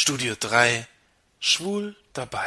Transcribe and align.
Studio 0.00 0.34
3 0.38 0.86
Schwul 1.40 1.96
dabei. 2.12 2.38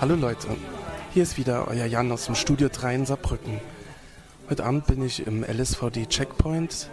Hallo 0.00 0.16
Leute, 0.16 0.48
hier 1.14 1.22
ist 1.22 1.36
wieder 1.38 1.68
euer 1.68 1.86
Jan 1.86 2.10
aus 2.10 2.26
dem 2.26 2.34
Studio 2.34 2.68
3 2.68 2.96
in 2.96 3.06
Saarbrücken. 3.06 3.60
Heute 4.50 4.64
Abend 4.64 4.88
bin 4.88 5.06
ich 5.06 5.24
im 5.24 5.44
LSVD 5.44 6.06
Checkpoint. 6.06 6.90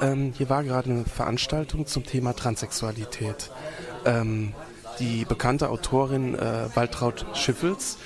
Ähm, 0.00 0.32
hier 0.34 0.48
war 0.48 0.64
gerade 0.64 0.88
eine 0.90 1.04
Veranstaltung 1.04 1.86
zum 1.86 2.06
Thema 2.06 2.34
Transsexualität. 2.34 3.50
Ähm, 4.06 4.54
die 4.98 5.24
bekannte 5.24 5.68
Autorin 5.68 6.34
äh, 6.34 6.68
Waltraud 6.74 7.26
Schiffels 7.34 7.98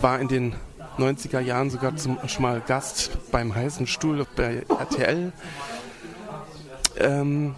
war 0.00 0.20
in 0.20 0.28
den 0.28 0.54
90er 0.98 1.40
Jahren 1.40 1.70
sogar 1.70 1.96
zum, 1.96 2.18
schon 2.26 2.42
mal 2.42 2.60
Gast 2.60 3.10
beim 3.30 3.54
heißen 3.54 3.86
Stuhl 3.86 4.26
bei 4.36 4.64
RTL. 4.68 5.32
Ähm, 6.98 7.54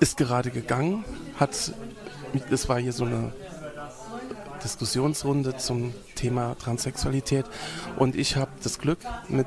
ist 0.00 0.16
gerade 0.16 0.50
gegangen, 0.50 1.04
hat, 1.38 1.72
es 2.50 2.68
war 2.68 2.78
hier 2.78 2.92
so 2.92 3.04
eine 3.04 3.32
Diskussionsrunde 4.64 5.56
zum 5.56 5.92
Thema 6.14 6.54
Transsexualität 6.58 7.46
und 7.96 8.16
ich 8.16 8.36
habe 8.36 8.50
das 8.62 8.78
Glück, 8.78 8.98
mit 9.28 9.46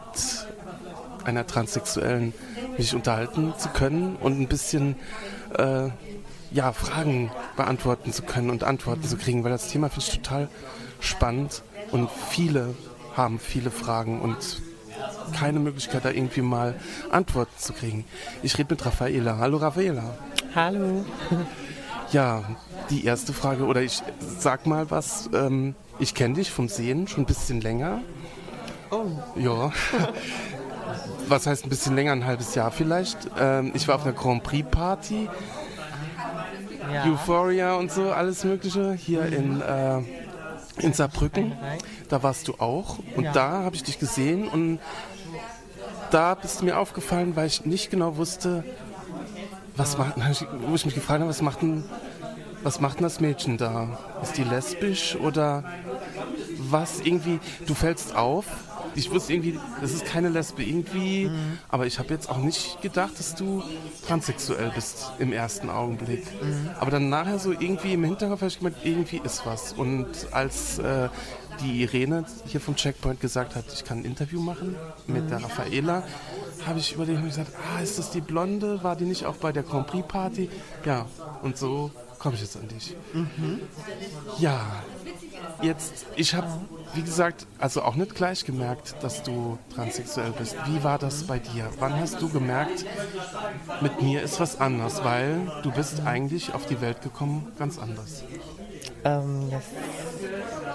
einer 1.24 1.48
Transsexuellen 1.48 2.34
mich 2.78 2.94
unterhalten 2.94 3.54
zu 3.58 3.70
können 3.70 4.16
und 4.18 4.40
ein 4.40 4.48
bisschen 4.48 4.96
äh, 5.58 5.90
ja, 6.56 6.72
Fragen 6.72 7.32
beantworten 7.58 8.14
zu 8.14 8.24
können 8.24 8.50
und 8.50 8.64
Antworten 8.64 9.04
zu 9.04 9.18
kriegen, 9.18 9.44
weil 9.44 9.52
das 9.52 9.68
Thema 9.68 9.90
finde 9.90 10.06
ich 10.08 10.20
total 10.22 10.48
spannend 11.02 11.64
und 11.92 12.10
viele 12.10 12.74
haben 13.16 13.40
viele 13.40 13.72
Fragen 13.72 14.22
und 14.22 14.62
keine 15.34 15.60
Möglichkeit, 15.60 16.06
da 16.06 16.12
irgendwie 16.12 16.42
mal 16.42 16.76
Antworten 17.12 17.58
zu 17.58 17.74
kriegen. 17.74 18.06
Ich 18.42 18.58
rede 18.58 18.74
mit 18.74 18.86
Raffaela. 18.86 19.38
Hallo 19.38 19.58
Raffaela. 19.58 20.18
Hallo. 20.56 21.06
Ja, 22.12 22.44
die 22.90 23.04
erste 23.04 23.34
Frage, 23.34 23.66
oder 23.66 23.82
ich 23.82 24.02
sag 24.40 24.66
mal 24.68 24.90
was. 24.92 25.30
Ähm, 25.34 25.76
ich 26.00 26.14
kenne 26.14 26.36
dich 26.36 26.52
vom 26.52 26.70
Sehen 26.70 27.08
schon 27.08 27.24
ein 27.24 27.26
bisschen 27.26 27.60
länger. 27.60 28.02
Oh. 28.92 29.08
Ja. 29.36 29.74
was 31.28 31.48
heißt 31.48 31.66
ein 31.66 31.70
bisschen 31.70 31.96
länger, 31.96 32.12
ein 32.12 32.26
halbes 32.26 32.56
Jahr 32.56 32.72
vielleicht. 32.72 33.18
Ähm, 33.40 33.72
ich 33.74 33.88
war 33.88 33.96
auf 33.96 34.04
einer 34.04 34.14
Grand 34.14 34.44
Prix 34.44 34.66
Party. 34.70 35.28
Ja. 36.94 37.06
Euphoria 37.06 37.76
und 37.76 37.92
so, 37.92 38.12
alles 38.12 38.44
Mögliche 38.44 38.94
hier 38.94 39.26
in, 39.26 39.62
äh, 39.62 40.00
in 40.80 40.94
Saarbrücken. 40.94 41.54
Da 42.10 42.22
warst 42.24 42.48
du 42.48 42.56
auch 42.56 43.00
und 43.16 43.24
Ja. 43.24 43.32
da 43.32 43.50
habe 43.64 43.76
ich 43.76 43.84
dich 43.84 44.00
gesehen 44.00 44.48
und 44.48 44.80
da 46.12 46.36
bist 46.36 46.62
du 46.62 46.66
mir 46.66 46.78
aufgefallen, 46.78 47.36
weil 47.36 47.48
ich 47.48 47.66
nicht 47.66 47.90
genau 47.90 48.18
wusste, 48.18 48.64
was 49.76 49.98
macht, 49.98 50.14
wo 50.68 50.76
ich 50.76 50.86
mich 50.86 50.96
gefragt 50.96 51.20
habe, 51.22 51.30
was 51.30 51.42
macht 51.42 51.62
denn, 51.62 51.84
was 52.64 52.80
macht 52.80 52.98
denn 53.00 53.04
das 53.04 53.20
Mädchen 53.20 53.58
da? 53.58 53.98
Ist 54.22 54.38
die 54.38 54.44
lesbisch 54.44 55.16
oder 55.16 55.64
was 56.58 57.00
irgendwie, 57.02 57.40
du 57.68 57.74
fällst 57.74 58.16
auf. 58.16 58.46
Ich 58.96 59.12
wusste 59.12 59.34
irgendwie, 59.34 59.60
das 59.82 59.92
ist 59.92 60.06
keine 60.06 60.30
Lesbe 60.30 60.64
irgendwie, 60.64 61.30
aber 61.70 61.86
ich 61.86 62.00
habe 62.00 62.14
jetzt 62.14 62.30
auch 62.30 62.38
nicht 62.38 62.82
gedacht, 62.82 63.20
dass 63.20 63.36
du 63.36 63.62
transsexuell 64.08 64.72
bist 64.74 65.12
im 65.20 65.34
ersten 65.34 65.70
Augenblick. 65.70 66.24
Aber 66.80 66.92
dann 66.92 67.10
nachher 67.10 67.38
so 67.40 67.52
irgendwie 67.52 67.94
im 67.94 68.04
Hinterkopf 68.04 68.42
habe 68.42 68.48
ich 68.48 68.58
gemerkt, 68.58 68.86
irgendwie 68.86 69.22
ist 69.24 69.46
was. 69.46 69.74
Und 69.74 70.08
als 70.32 70.80
äh, 70.80 71.10
die 71.62 71.84
Irene 71.84 72.26
hier 72.46 72.62
vom 72.62 72.76
Checkpoint 72.76 73.20
gesagt 73.20 73.56
hat, 73.56 73.66
ich 73.74 73.84
kann 73.84 74.00
ein 74.00 74.06
Interview 74.06 74.42
machen 74.42 74.76
mit 75.08 75.30
der 75.30 75.44
Raffaela, 75.44 76.04
habe 76.66 76.80
ich 76.80 76.94
überlegt 76.94 77.20
und 77.20 77.26
gesagt, 77.26 77.52
ah, 77.56 77.82
ist 77.82 78.00
das 78.00 78.12
die 78.12 78.22
Blonde? 78.22 78.84
War 78.84 78.96
die 78.96 79.06
nicht 79.06 79.26
auch 79.26 79.36
bei 79.36 79.52
der 79.52 79.64
Grand 79.64 79.88
Prix 79.88 80.08
Party? 80.08 80.50
Ja, 80.86 81.06
und 81.44 81.58
so 81.58 81.92
komme 82.20 82.36
ich 82.36 82.42
jetzt 82.42 82.58
an 82.58 82.68
dich. 82.68 82.96
Ja, 84.40 84.84
jetzt, 85.62 86.06
ich 86.16 86.34
habe, 86.36 86.48
wie 86.94 87.02
gesagt, 87.02 87.46
also 87.60 87.82
auch 87.82 87.96
nicht 87.96 88.16
gleich 88.16 88.46
gemerkt, 88.46 88.96
dass 89.02 89.24
du 89.24 89.58
transsexuell 89.74 90.32
bist. 90.32 90.56
Wie 90.66 90.84
war 90.84 90.98
das 90.98 91.24
bei 91.24 91.40
dir? 91.40 91.70
Wann 91.80 92.00
hast 92.00 92.22
du 92.22 92.30
gemerkt, 92.30 92.86
mit 93.82 94.02
mir 94.02 94.22
ist 94.22 94.40
was 94.40 94.60
anders? 94.60 95.04
Weil 95.04 95.52
du 95.64 95.72
bist 95.72 96.02
eigentlich 96.06 96.54
auf 96.54 96.66
die 96.66 96.82
Welt 96.82 97.02
gekommen 97.02 97.52
ganz 97.58 97.78
anders. 97.78 98.24
Ähm, 99.04 99.50
das, 99.52 99.64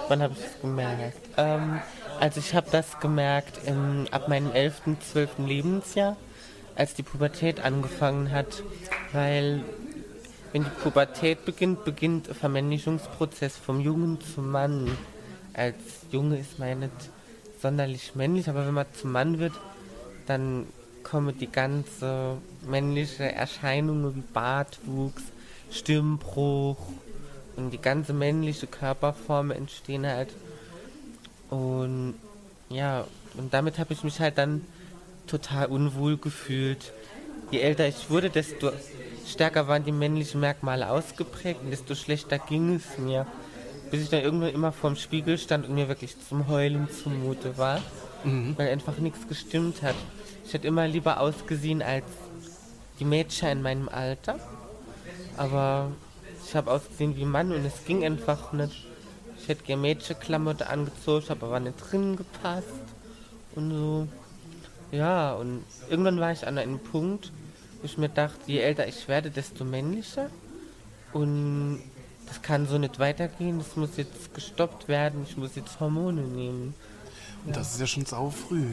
wann 0.07 0.21
habe 0.21 0.33
ich 0.33 0.43
das 0.43 0.61
gemerkt? 0.61 1.17
Ähm, 1.37 1.81
also 2.19 2.39
ich 2.39 2.53
habe 2.53 2.67
das 2.71 2.99
gemerkt 2.99 3.61
im, 3.65 4.07
ab 4.11 4.27
meinem 4.27 4.51
11., 4.51 4.81
12. 5.11 5.39
Lebensjahr, 5.39 6.17
als 6.75 6.93
die 6.93 7.03
Pubertät 7.03 7.59
angefangen 7.59 8.31
hat. 8.31 8.63
Weil 9.11 9.63
wenn 10.51 10.63
die 10.63 10.69
Pubertät 10.83 11.45
beginnt, 11.45 11.85
beginnt 11.85 12.29
ein 12.29 12.35
Vermännlichungsprozess 12.35 13.57
vom 13.57 13.79
Jungen 13.79 14.19
zum 14.21 14.51
Mann. 14.51 14.97
Als 15.53 15.75
Junge 16.11 16.37
ist 16.37 16.59
man 16.59 16.69
ja 16.69 16.75
nicht 16.75 16.91
sonderlich 17.61 18.15
männlich, 18.15 18.49
aber 18.49 18.65
wenn 18.65 18.73
man 18.73 18.85
zum 18.93 19.11
Mann 19.11 19.39
wird, 19.39 19.53
dann 20.25 20.65
kommen 21.03 21.37
die 21.37 21.51
ganze 21.51 22.37
männliche 22.67 23.31
Erscheinungen 23.31 24.15
wie 24.15 24.23
Bartwuchs, 24.33 25.23
Stimmbruch 25.71 26.77
und 27.55 27.71
die 27.71 27.81
ganze 27.81 28.13
männliche 28.13 28.67
Körperform 28.67 29.51
entstehen 29.51 30.05
halt. 30.05 30.29
Und 31.49 32.15
ja, 32.69 33.05
und 33.37 33.53
damit 33.53 33.79
habe 33.79 33.93
ich 33.93 34.03
mich 34.03 34.19
halt 34.19 34.37
dann 34.37 34.65
total 35.27 35.67
unwohl 35.67 36.17
gefühlt. 36.17 36.93
Je 37.51 37.59
älter 37.59 37.87
ich 37.87 38.09
wurde, 38.09 38.29
desto 38.29 38.71
stärker 39.27 39.67
waren 39.67 39.83
die 39.83 39.91
männlichen 39.91 40.39
Merkmale 40.39 40.89
ausgeprägt 40.89 41.61
und 41.63 41.71
desto 41.71 41.95
schlechter 41.95 42.39
ging 42.39 42.75
es 42.75 42.97
mir. 42.97 43.25
Bis 43.89 44.03
ich 44.03 44.09
dann 44.09 44.21
irgendwann 44.21 44.53
immer 44.53 44.71
vorm 44.71 44.95
Spiegel 44.95 45.37
stand 45.37 45.67
und 45.67 45.75
mir 45.75 45.87
wirklich 45.87 46.15
zum 46.29 46.47
Heulen 46.47 46.87
zumute 46.89 47.57
war, 47.57 47.81
weil 48.23 48.69
einfach 48.69 48.97
nichts 48.97 49.27
gestimmt 49.27 49.81
hat. 49.81 49.95
Ich 50.45 50.53
hätte 50.53 50.67
immer 50.67 50.87
lieber 50.87 51.19
ausgesehen 51.19 51.81
als 51.81 52.05
die 52.99 53.05
Mädchen 53.05 53.49
in 53.49 53.61
meinem 53.61 53.89
Alter, 53.89 54.39
aber 55.35 55.91
ich 56.45 56.55
habe 56.55 56.71
ausgesehen 56.71 57.17
wie 57.17 57.25
Mann 57.25 57.51
und 57.51 57.65
es 57.65 57.85
ging 57.85 58.05
einfach 58.05 58.53
nicht. 58.53 58.85
Ich 59.39 59.47
hätte 59.47 59.63
gerne 59.63 59.81
Mädchenklamotte 59.81 60.69
angezogen, 60.69 61.29
habe 61.29 61.45
aber 61.45 61.59
nicht 61.59 61.75
drin 61.77 62.15
gepasst 62.15 62.67
und 63.55 63.71
so. 63.71 64.07
Ja, 64.91 65.33
und 65.33 65.63
irgendwann 65.89 66.19
war 66.19 66.31
ich 66.31 66.45
an 66.45 66.57
einem 66.57 66.79
Punkt, 66.79 67.31
ich 67.83 67.97
mir 67.97 68.09
dachte, 68.09 68.39
je 68.47 68.59
älter 68.59 68.87
ich 68.87 69.07
werde, 69.07 69.31
desto 69.31 69.63
männlicher. 69.63 70.29
Und 71.13 71.81
das 72.27 72.41
kann 72.41 72.67
so 72.67 72.77
nicht 72.77 72.99
weitergehen, 72.99 73.57
das 73.57 73.75
muss 73.75 73.97
jetzt 73.97 74.33
gestoppt 74.33 74.87
werden, 74.87 75.25
ich 75.27 75.35
muss 75.37 75.55
jetzt 75.55 75.79
Hormone 75.79 76.21
nehmen. 76.21 76.73
Und 77.45 77.55
das 77.55 77.73
ist 77.73 77.79
ja 77.79 77.87
schon 77.87 78.05
sau 78.05 78.29
früh. 78.29 78.65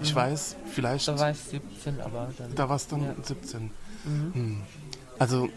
Ich 0.00 0.14
weiß, 0.14 0.56
vielleicht, 0.66 1.08
Da 1.08 1.18
war 1.18 1.30
ich 1.32 1.38
17, 1.38 2.00
aber 2.00 2.30
dann. 2.38 2.54
da 2.54 2.68
warst 2.68 2.92
du 2.92 2.96
dann 2.96 3.04
Ja. 3.04 3.14
17. 3.22 3.70
Hm. 4.04 4.62
Also 5.18 5.48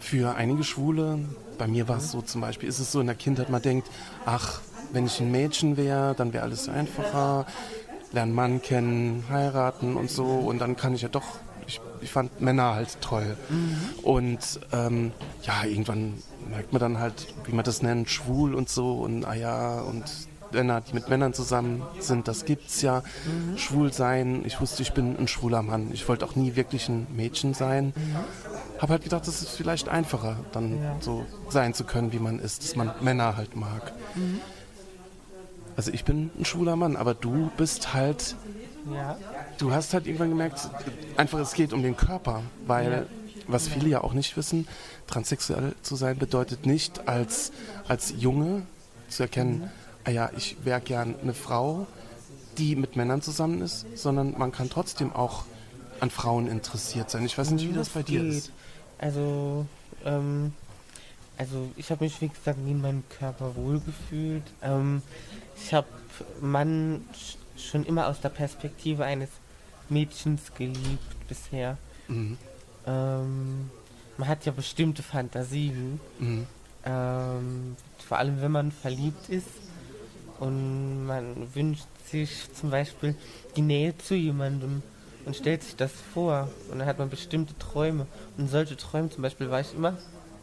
für 0.00 0.34
einige 0.34 0.64
Schwule, 0.64 1.20
bei 1.58 1.66
mir 1.68 1.88
war 1.88 1.98
es 1.98 2.10
so 2.10 2.22
zum 2.22 2.40
Beispiel, 2.40 2.68
ist 2.68 2.78
es 2.80 2.90
so 2.92 3.00
in 3.00 3.06
der 3.06 3.16
Kindheit, 3.16 3.50
man 3.50 3.62
denkt, 3.62 3.88
ach, 4.26 4.60
wenn 4.92 5.06
ich 5.06 5.20
ein 5.20 5.30
Mädchen 5.30 5.76
wäre, 5.76 6.14
dann 6.14 6.32
wäre 6.32 6.42
alles 6.42 6.68
einfacher, 6.68 7.46
lernen 8.12 8.34
Mann 8.34 8.60
kennen, 8.62 9.24
heiraten 9.30 9.96
und 9.96 10.10
so 10.10 10.24
und 10.24 10.58
dann 10.58 10.76
kann 10.76 10.94
ich 10.94 11.02
ja 11.02 11.08
doch, 11.08 11.38
ich, 11.66 11.80
ich 12.00 12.10
fand 12.10 12.40
Männer 12.40 12.74
halt 12.74 13.00
toll. 13.00 13.36
Und 14.02 14.60
ähm, 14.72 15.12
ja, 15.42 15.64
irgendwann 15.64 16.14
merkt 16.48 16.72
man 16.72 16.80
dann 16.80 16.98
halt, 16.98 17.34
wie 17.44 17.52
man 17.52 17.64
das 17.64 17.82
nennt, 17.82 18.10
schwul 18.10 18.54
und 18.54 18.68
so 18.68 18.94
und 18.94 19.24
ah 19.24 19.34
ja, 19.34 19.80
und 19.80 20.04
Männer, 20.52 20.80
die 20.80 20.94
mit 20.94 21.08
Männern 21.08 21.32
zusammen 21.32 21.82
sind, 22.00 22.26
das 22.26 22.44
gibt's 22.44 22.82
ja. 22.82 23.02
Schwul 23.56 23.92
sein, 23.92 24.42
ich 24.44 24.60
wusste, 24.60 24.82
ich 24.82 24.92
bin 24.92 25.16
ein 25.16 25.28
schwuler 25.28 25.62
Mann. 25.62 25.90
Ich 25.92 26.08
wollte 26.08 26.24
auch 26.24 26.34
nie 26.34 26.56
wirklich 26.56 26.88
ein 26.88 27.06
Mädchen 27.14 27.54
sein. 27.54 27.92
Habe 28.80 28.94
halt 28.94 29.04
gedacht, 29.04 29.28
das 29.28 29.42
ist 29.42 29.50
vielleicht 29.50 29.88
einfacher, 29.88 30.36
dann 30.52 30.82
Ja. 30.82 30.96
so 31.00 31.24
sein 31.50 31.72
zu 31.74 31.84
können, 31.84 32.12
wie 32.12 32.18
man 32.18 32.40
ist, 32.40 32.64
dass 32.64 32.74
man 32.74 32.90
Männer 33.00 33.36
halt 33.36 33.54
mag. 33.54 33.92
Also 35.76 35.92
ich 35.92 36.04
bin 36.04 36.30
ein 36.38 36.44
schwuler 36.44 36.74
Mann, 36.76 36.96
aber 36.96 37.14
du 37.14 37.50
bist 37.56 37.94
halt, 37.94 38.34
Ja. 38.92 39.16
Du 39.60 39.72
hast 39.72 39.92
halt 39.94 40.06
irgendwann 40.06 40.30
gemerkt, 40.30 40.68
einfach 41.16 41.38
es 41.38 41.52
geht 41.52 41.72
um 41.72 41.82
den 41.82 41.96
Körper, 41.96 42.42
weil 42.66 43.06
was 43.46 43.68
viele 43.68 43.88
ja 43.88 44.02
auch 44.02 44.12
nicht 44.12 44.36
wissen, 44.36 44.66
transsexuell 45.06 45.74
zu 45.82 45.96
sein 45.96 46.18
bedeutet 46.18 46.66
nicht 46.66 47.08
als, 47.08 47.52
als 47.88 48.14
Junge 48.16 48.62
zu 49.08 49.24
erkennen, 49.24 49.70
ah 50.04 50.10
ja, 50.10 50.30
ich 50.36 50.56
wäre 50.64 50.80
gern 50.80 51.14
eine 51.20 51.34
Frau, 51.34 51.86
die 52.58 52.76
mit 52.76 52.96
Männern 52.96 53.22
zusammen 53.22 53.60
ist, 53.60 53.86
sondern 53.96 54.38
man 54.38 54.52
kann 54.52 54.70
trotzdem 54.70 55.12
auch 55.12 55.44
an 56.00 56.10
Frauen 56.10 56.48
interessiert 56.48 57.10
sein. 57.10 57.24
Ich 57.26 57.36
weiß 57.36 57.50
nicht, 57.50 57.68
wie 57.68 57.72
das 57.72 57.90
bei 57.90 58.02
dir 58.02 58.24
ist. 58.24 58.52
Also, 58.98 59.66
ähm, 60.04 60.52
also 61.36 61.70
ich 61.76 61.90
habe 61.90 62.04
mich, 62.04 62.20
wie 62.20 62.28
gesagt, 62.28 62.58
nie 62.58 62.72
in 62.72 62.80
meinem 62.80 63.02
Körper 63.18 63.56
wohlgefühlt. 63.56 64.42
Ähm, 64.62 65.02
ich 65.56 65.74
habe 65.74 65.88
Mann 66.40 67.04
schon 67.56 67.84
immer 67.84 68.06
aus 68.06 68.20
der 68.20 68.30
Perspektive 68.30 69.04
eines 69.04 69.28
Mädchens 69.90 70.52
geliebt 70.54 71.28
bisher. 71.28 71.76
Mhm. 72.08 72.38
Ähm, 72.86 73.70
man 74.16 74.28
hat 74.28 74.44
ja 74.46 74.52
bestimmte 74.52 75.02
Fantasien, 75.02 76.00
Mhm. 76.18 76.46
ähm, 76.84 77.76
vor 78.06 78.18
allem 78.18 78.40
wenn 78.40 78.52
man 78.52 78.72
verliebt 78.72 79.28
ist 79.28 79.48
und 80.38 81.06
man 81.06 81.54
wünscht 81.54 81.86
sich 82.06 82.52
zum 82.54 82.70
Beispiel 82.70 83.14
die 83.56 83.62
Nähe 83.62 83.96
zu 83.98 84.14
jemandem 84.14 84.82
und 85.26 85.36
stellt 85.36 85.62
sich 85.62 85.76
das 85.76 85.92
vor 86.14 86.48
und 86.70 86.78
dann 86.78 86.86
hat 86.88 86.98
man 86.98 87.10
bestimmte 87.10 87.56
Träume 87.58 88.06
und 88.38 88.48
solche 88.48 88.76
Träume 88.76 89.10
zum 89.10 89.22
Beispiel 89.22 89.50
war 89.50 89.60
ich 89.60 89.74
immer 89.74 89.96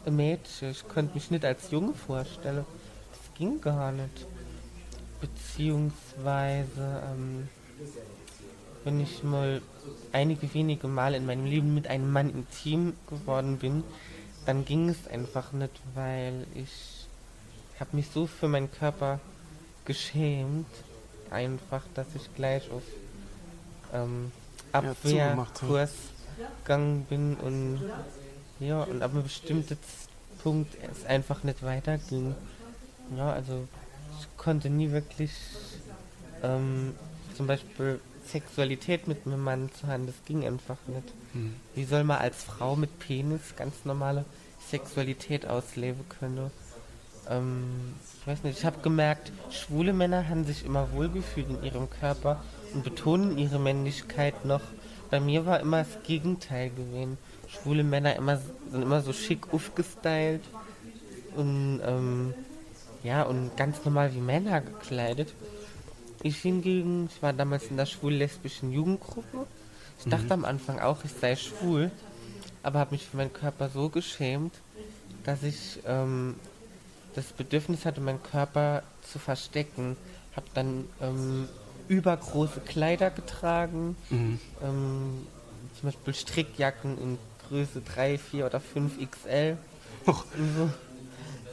ein 0.06 0.16
Mädchen, 0.16 0.70
ich 0.70 0.86
konnte 0.88 1.14
mich 1.14 1.30
nicht 1.30 1.44
als 1.44 1.70
Junge 1.70 1.92
vorstellen, 1.94 2.64
das 3.12 3.34
ging 3.36 3.60
gar 3.60 3.92
nicht. 3.92 4.26
Beziehungsweise, 5.20 7.02
ähm, 7.12 7.48
wenn 8.88 9.00
ich 9.00 9.22
mal 9.22 9.60
einige 10.12 10.54
wenige 10.54 10.88
Male 10.88 11.18
in 11.18 11.26
meinem 11.26 11.44
Leben 11.44 11.74
mit 11.74 11.88
einem 11.88 12.10
Mann 12.10 12.30
intim 12.30 12.94
geworden 13.06 13.58
bin, 13.58 13.84
dann 14.46 14.64
ging 14.64 14.88
es 14.88 15.06
einfach 15.08 15.52
nicht, 15.52 15.74
weil 15.94 16.46
ich 16.54 17.06
habe 17.78 17.94
mich 17.94 18.08
so 18.08 18.26
für 18.26 18.48
meinen 18.48 18.72
Körper 18.72 19.20
geschämt, 19.84 20.66
einfach, 21.28 21.82
dass 21.94 22.06
ich 22.14 22.34
gleich 22.34 22.70
auf 22.70 22.82
ähm. 23.92 24.32
Abwehrkurs 24.72 25.92
gegangen 26.62 27.06
bin 27.08 27.36
und 27.36 27.80
ja, 28.60 28.82
und 28.82 29.02
ab 29.02 29.12
einem 29.12 29.22
bestimmten 29.22 29.78
Punkt 30.42 30.74
es 30.90 31.06
einfach 31.06 31.42
nicht 31.42 31.62
weiterging. 31.62 32.34
Ja, 33.16 33.32
also 33.32 33.66
ich 34.20 34.36
konnte 34.36 34.68
nie 34.68 34.90
wirklich 34.90 35.32
ähm, 36.42 36.94
zum 37.34 37.46
Beispiel 37.46 38.00
Sexualität 38.30 39.08
mit 39.08 39.26
einem 39.26 39.42
Mann 39.42 39.70
zu 39.72 39.86
haben, 39.86 40.06
das 40.06 40.14
ging 40.26 40.44
einfach 40.44 40.78
nicht. 40.86 41.14
Mhm. 41.34 41.54
Wie 41.74 41.84
soll 41.84 42.04
man 42.04 42.18
als 42.18 42.42
Frau 42.44 42.76
mit 42.76 42.98
Penis 42.98 43.54
ganz 43.56 43.84
normale 43.84 44.24
Sexualität 44.70 45.46
ausleben 45.46 46.04
können? 46.20 46.50
Ähm, 47.28 47.94
ich 48.20 48.26
weiß 48.26 48.42
nicht, 48.44 48.58
ich 48.58 48.64
habe 48.64 48.80
gemerkt, 48.82 49.32
schwule 49.50 49.92
Männer 49.92 50.28
haben 50.28 50.44
sich 50.44 50.64
immer 50.64 50.92
wohlgefühlt 50.92 51.48
in 51.48 51.62
ihrem 51.62 51.88
Körper 51.88 52.42
und 52.74 52.84
betonen 52.84 53.38
ihre 53.38 53.58
Männlichkeit 53.58 54.44
noch. 54.44 54.62
Bei 55.10 55.20
mir 55.20 55.46
war 55.46 55.60
immer 55.60 55.78
das 55.78 56.02
Gegenteil 56.04 56.70
gewesen. 56.70 57.16
Schwule 57.48 57.82
Männer 57.82 58.16
immer, 58.16 58.38
sind 58.70 58.82
immer 58.82 59.00
so 59.00 59.12
schick 59.12 59.52
aufgestylt 59.54 60.42
und 61.34 61.80
ähm, 61.84 62.34
ja, 63.02 63.22
und 63.22 63.56
ganz 63.56 63.84
normal 63.84 64.14
wie 64.14 64.20
Männer 64.20 64.60
gekleidet. 64.60 65.32
Ich 66.22 66.38
hingegen, 66.38 67.08
ich 67.14 67.22
war 67.22 67.32
damals 67.32 67.64
in 67.68 67.76
der 67.76 67.86
schwul-lesbischen 67.86 68.72
Jugendgruppe. 68.72 69.46
Ich 69.98 70.06
dachte 70.10 70.32
am 70.34 70.44
Anfang 70.44 70.78
auch, 70.80 71.04
ich 71.04 71.12
sei 71.12 71.36
schwul, 71.36 71.90
aber 72.62 72.78
habe 72.80 72.92
mich 72.92 73.04
für 73.06 73.16
meinen 73.16 73.32
Körper 73.32 73.68
so 73.68 73.88
geschämt, 73.88 74.54
dass 75.24 75.42
ich 75.42 75.80
ähm, 75.86 76.34
das 77.14 77.26
Bedürfnis 77.26 77.84
hatte, 77.84 78.00
meinen 78.00 78.22
Körper 78.22 78.82
zu 79.02 79.18
verstecken. 79.18 79.96
Habe 80.36 80.46
dann 80.54 80.84
ähm, 81.00 81.48
übergroße 81.88 82.60
Kleider 82.60 83.10
getragen, 83.10 83.96
Mhm. 84.10 84.38
ähm, 84.62 85.26
zum 85.80 85.88
Beispiel 85.90 86.14
Strickjacken 86.14 86.98
in 87.00 87.18
Größe 87.48 87.80
3, 87.80 88.18
4 88.18 88.46
oder 88.46 88.60
5 88.60 88.94
XL. 89.10 89.56
Und 90.06 90.16
so. 90.56 90.70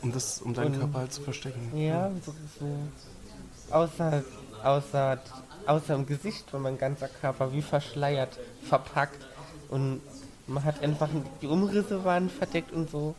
Um, 0.01 0.11
das, 0.11 0.41
um 0.41 0.53
deinen 0.53 0.73
Und- 0.73 0.79
Körper 0.79 0.99
halt 0.99 1.13
zu 1.13 1.21
verstecken. 1.21 1.71
Ja, 1.77 2.11
so, 2.25 2.33
so 2.59 3.73
außer, 3.73 4.23
außer, 4.65 5.19
außer 5.67 5.95
im 5.95 6.05
Gesicht 6.05 6.51
war 6.53 6.59
mein 6.59 6.77
ganzer 6.77 7.07
Körper 7.07 7.53
wie 7.53 7.61
verschleiert, 7.61 8.37
verpackt 8.63 9.25
und 9.69 10.01
man 10.47 10.63
hat 10.63 10.83
einfach 10.83 11.09
die 11.41 11.47
Umrisse 11.47 12.03
waren 12.03 12.29
verdeckt 12.29 12.71
und 12.71 12.89
so. 12.89 13.15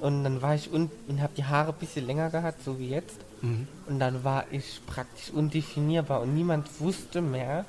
Und 0.00 0.24
dann 0.24 0.42
war 0.42 0.54
ich 0.54 0.72
unten 0.72 1.10
und 1.10 1.22
habe 1.22 1.32
die 1.36 1.44
Haare 1.44 1.72
ein 1.72 1.78
bisschen 1.78 2.06
länger 2.06 2.30
gehabt, 2.30 2.62
so 2.64 2.78
wie 2.78 2.88
jetzt. 2.88 3.18
Mhm. 3.40 3.68
Und 3.86 4.00
dann 4.00 4.24
war 4.24 4.44
ich 4.50 4.80
praktisch 4.86 5.30
undefinierbar 5.30 6.20
und 6.20 6.34
niemand 6.34 6.80
wusste 6.80 7.20
mehr, 7.20 7.64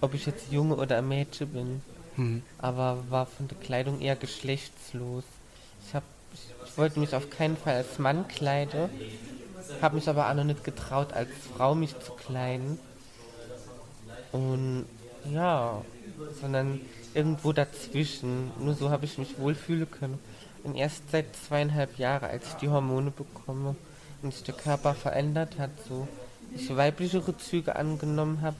ob 0.00 0.14
ich 0.14 0.26
jetzt 0.26 0.50
Junge 0.50 0.74
oder 0.76 1.00
Mädchen 1.00 1.48
bin. 1.48 1.82
Mhm. 2.16 2.42
Aber 2.58 3.04
war 3.08 3.26
von 3.26 3.46
der 3.48 3.58
Kleidung 3.58 4.00
eher 4.00 4.16
geschlechtslos. 4.16 5.24
Ich, 5.86 5.94
hab, 5.94 6.02
ich, 6.32 6.40
ich 6.66 6.78
wollte 6.78 6.98
mich 6.98 7.14
auf 7.14 7.30
keinen 7.30 7.56
Fall 7.56 7.74
als 7.74 7.98
Mann 7.98 8.26
kleiden, 8.26 8.90
habe 9.80 9.96
mich 9.96 10.08
aber 10.08 10.28
auch 10.30 10.34
noch 10.34 10.44
nicht 10.44 10.64
getraut, 10.64 11.12
als 11.12 11.28
Frau 11.56 11.74
mich 11.74 11.98
zu 12.00 12.12
kleiden. 12.12 12.78
Und 14.32 14.86
ja, 15.32 15.82
sondern 16.40 16.80
irgendwo 17.14 17.52
dazwischen. 17.52 18.50
Nur 18.58 18.74
so 18.74 18.90
habe 18.90 19.04
ich 19.04 19.18
mich 19.18 19.38
wohlfühlen 19.38 19.90
können. 19.90 20.18
Und 20.62 20.76
erst 20.76 21.10
seit 21.10 21.26
zweieinhalb 21.36 21.98
Jahren, 21.98 22.30
als 22.30 22.48
ich 22.48 22.54
die 22.54 22.68
Hormone 22.68 23.10
bekomme 23.10 23.76
und 24.22 24.32
sich 24.32 24.42
der 24.42 24.54
Körper 24.54 24.94
verändert 24.94 25.58
hat, 25.58 25.70
so 25.86 26.08
ich 26.54 26.74
weiblichere 26.74 27.36
Züge 27.36 27.76
angenommen 27.76 28.40
habe 28.42 28.56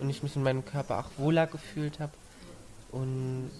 und 0.00 0.10
ich 0.10 0.22
mich 0.22 0.36
in 0.36 0.42
meinem 0.42 0.64
Körper 0.64 0.98
auch 0.98 1.10
wohler 1.18 1.46
gefühlt 1.46 2.00
habe. 2.00 2.12
Und 2.92 3.50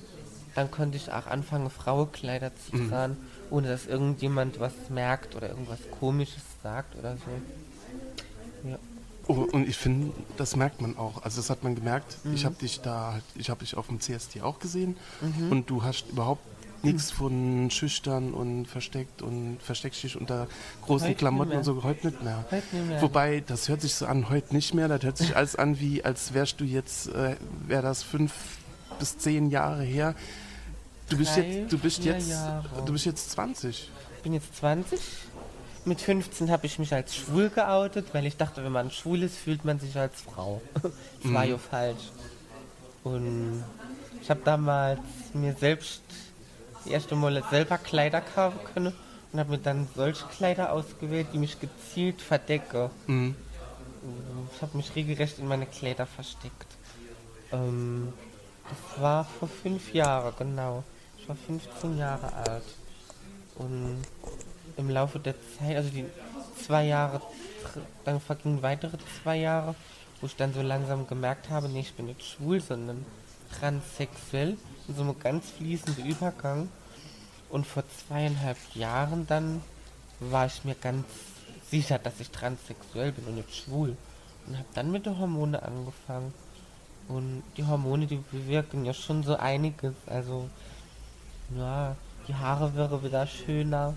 dann 0.55 0.71
konnte 0.71 0.97
ich 0.97 1.13
auch 1.13 1.27
anfangen, 1.27 1.71
Frauenkleider 1.71 2.53
zu 2.57 2.77
Mhm. 2.77 3.17
Ohne 3.51 3.69
dass 3.69 3.87
irgendjemand 3.87 4.59
was 4.61 4.73
merkt 4.91 5.35
oder 5.37 5.49
irgendwas 5.51 5.79
Komisches 5.99 6.43
sagt 6.63 6.97
oder 6.97 7.17
so. 7.17 8.69
Ja. 8.71 8.79
Oh, 9.29 9.47
und 9.53 9.69
ich 9.69 9.77
finde, 9.77 10.13
das 10.37 10.55
merkt 10.57 10.81
man 10.81 10.97
auch. 10.97 11.23
Also 11.25 11.39
das 11.41 11.51
hat 11.51 11.65
man 11.65 11.75
gemerkt. 11.75 12.17
Ich 12.33 12.43
Mhm. 12.43 12.47
habe 12.47 12.55
dich 12.57 12.81
da, 12.81 13.13
halt- 13.15 13.25
ich 13.35 13.51
habe 13.51 13.61
dich 13.61 13.77
auf 13.77 13.89
dem 13.89 14.01
CSD 14.01 14.43
auch 14.43 14.59
gesehen 14.61 14.97
und 15.51 15.69
du 15.69 15.83
hast 15.83 16.09
überhaupt 16.11 16.43
nichts 16.85 17.11
von 17.11 17.69
schüchtern 17.71 18.33
und 18.33 18.67
versteckt 18.67 19.21
und 19.23 19.59
versteckst 19.61 20.05
dich 20.05 20.17
unter 20.21 20.47
großen 20.83 21.09
Heute 21.09 21.17
Klamotten 21.19 21.53
und 21.57 21.65
so 21.65 21.83
heute 21.83 22.07
nicht 22.09 22.23
mehr. 22.23 22.45
Heute 22.51 22.77
nicht 22.77 22.89
mehr. 22.89 23.03
Wobei, 23.03 23.43
das 23.45 23.69
hört 23.69 23.81
sich 23.81 23.95
so 23.95 24.07
an, 24.07 24.29
heute 24.29 24.55
nicht 24.55 24.75
mehr. 24.75 24.87
Das 24.87 25.03
hört 25.03 25.17
sich 25.19 25.35
alles 25.37 25.57
an, 25.57 25.81
wie 25.81 26.05
als 26.05 26.33
wärst 26.33 26.61
du 26.61 26.65
jetzt, 26.65 27.09
äh, 27.09 27.35
wäre 27.67 27.83
das 27.83 28.05
fünf 28.05 28.33
bis 29.01 29.19
zehn 29.19 29.51
Jahre 29.51 29.83
her. 29.83 30.15
Du 31.09 31.17
bist 31.17 31.37
jetzt, 31.37 31.73
du 31.73 31.79
bist 31.79 32.05
jetzt, 32.05 32.29
Jahre. 32.29 32.65
du 32.85 32.93
bist 32.93 33.05
jetzt 33.07 33.31
20. 33.31 33.91
Ich 34.17 34.23
bin 34.23 34.33
jetzt 34.33 34.57
20. 34.57 35.01
Mit 35.85 36.01
15 36.01 36.51
habe 36.51 36.67
ich 36.67 36.81
mich 36.81 36.93
als 36.93 37.15
schwul 37.15 37.49
geoutet, 37.49 38.07
weil 38.13 38.27
ich 38.27 38.37
dachte, 38.37 38.65
wenn 38.65 38.73
man 38.73 38.91
schwul 38.91 39.23
ist, 39.23 39.37
fühlt 39.37 39.65
man 39.65 39.79
sich 39.79 39.97
als 39.97 40.21
Frau. 40.23 40.61
Das 40.83 40.93
war 41.33 41.45
Mhm. 41.45 41.51
ja 41.51 41.59
falsch. 41.59 42.03
Und 43.05 43.63
ich 44.21 44.29
habe 44.31 44.41
damals 44.45 44.99
mir 45.33 45.55
selbst 45.55 46.03
die 46.85 46.91
erste 46.91 47.15
Mal 47.15 47.41
selber 47.51 47.79
Kleider 47.79 48.21
kaufen 48.21 48.59
können 48.75 48.93
und 49.33 49.39
habe 49.39 49.51
mir 49.53 49.59
dann 49.59 49.87
solche 49.95 50.25
Kleider 50.27 50.73
ausgewählt, 50.73 51.29
die 51.33 51.39
mich 51.39 51.59
gezielt 51.61 52.21
verdecken. 52.21 52.91
Mhm. 53.07 53.37
Ich 54.57 54.63
habe 54.63 54.77
mich 54.77 54.93
regelrecht 54.97 55.39
in 55.39 55.47
meine 55.47 55.67
Kleider 55.67 56.07
versteckt. 56.07 56.67
Ähm, 57.53 58.13
das 58.69 59.01
war 59.01 59.25
vor 59.25 59.49
fünf 59.49 59.93
Jahren, 59.95 60.33
genau. 60.37 60.83
Ich 61.27 61.29
war 61.29 61.37
15 61.37 61.99
Jahre 61.99 62.33
alt. 62.33 62.63
Und 63.57 64.01
im 64.77 64.91
Laufe 64.91 65.19
der 65.19 65.35
Zeit, 65.59 65.77
also 65.77 65.91
die 65.91 66.05
zwei 66.65 66.85
Jahre, 66.85 67.21
dann 68.05 68.21
vergingen 68.21 68.63
weitere 68.63 68.97
zwei 69.21 69.39
Jahre, 69.39 69.75
wo 70.21 70.29
ich 70.29 70.37
dann 70.37 70.55
so 70.55 70.63
langsam 70.63 71.09
gemerkt 71.09 71.51
habe, 71.51 71.69
nee, 71.69 71.81
ich 71.81 71.95
bin 71.95 72.07
nicht 72.07 72.25
schwul, 72.25 72.61
sondern 72.61 73.05
transsexuell. 73.59 74.57
In 74.87 74.95
so 74.95 75.03
einem 75.03 75.19
ganz 75.19 75.51
fließenden 75.51 76.07
Übergang. 76.07 76.69
Und 77.49 77.67
vor 77.67 77.83
zweieinhalb 77.89 78.59
Jahren 78.75 79.27
dann 79.27 79.63
war 80.21 80.47
ich 80.47 80.63
mir 80.63 80.77
ganz 80.77 81.07
sicher, 81.69 81.99
dass 81.99 82.21
ich 82.21 82.31
transsexuell 82.31 83.11
bin 83.11 83.25
und 83.25 83.35
nicht 83.35 83.53
schwul. 83.53 83.97
Und 84.47 84.59
habe 84.59 84.69
dann 84.75 84.93
mit 84.93 85.07
den 85.07 85.19
Hormone 85.19 85.61
angefangen. 85.61 86.33
Und 87.09 87.43
die 87.57 87.65
Hormone, 87.65 88.07
die 88.07 88.23
bewirken 88.31 88.85
ja 88.85 88.95
schon 88.95 89.25
so 89.25 89.35
einiges. 89.35 89.95
Also, 90.07 90.49
ja, 91.55 91.97
die 92.29 92.35
Haare 92.35 92.75
wäre 92.75 93.03
wieder 93.05 93.27
schöner. 93.27 93.95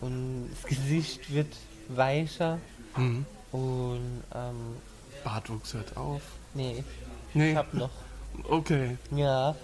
Und 0.00 0.50
das 0.52 0.68
Gesicht 0.68 1.32
wird 1.32 1.54
weicher. 1.88 2.58
Mhm. 2.96 3.24
Und, 3.52 4.22
ähm, 4.34 4.76
Bartwuchs 5.22 5.72
hört 5.74 5.96
auf. 5.96 6.20
nee, 6.52 6.84
Nee, 7.32 7.52
ich 7.52 7.56
hab 7.56 7.72
noch. 7.74 7.90
okay. 8.48 8.98
Ja, 9.10 9.54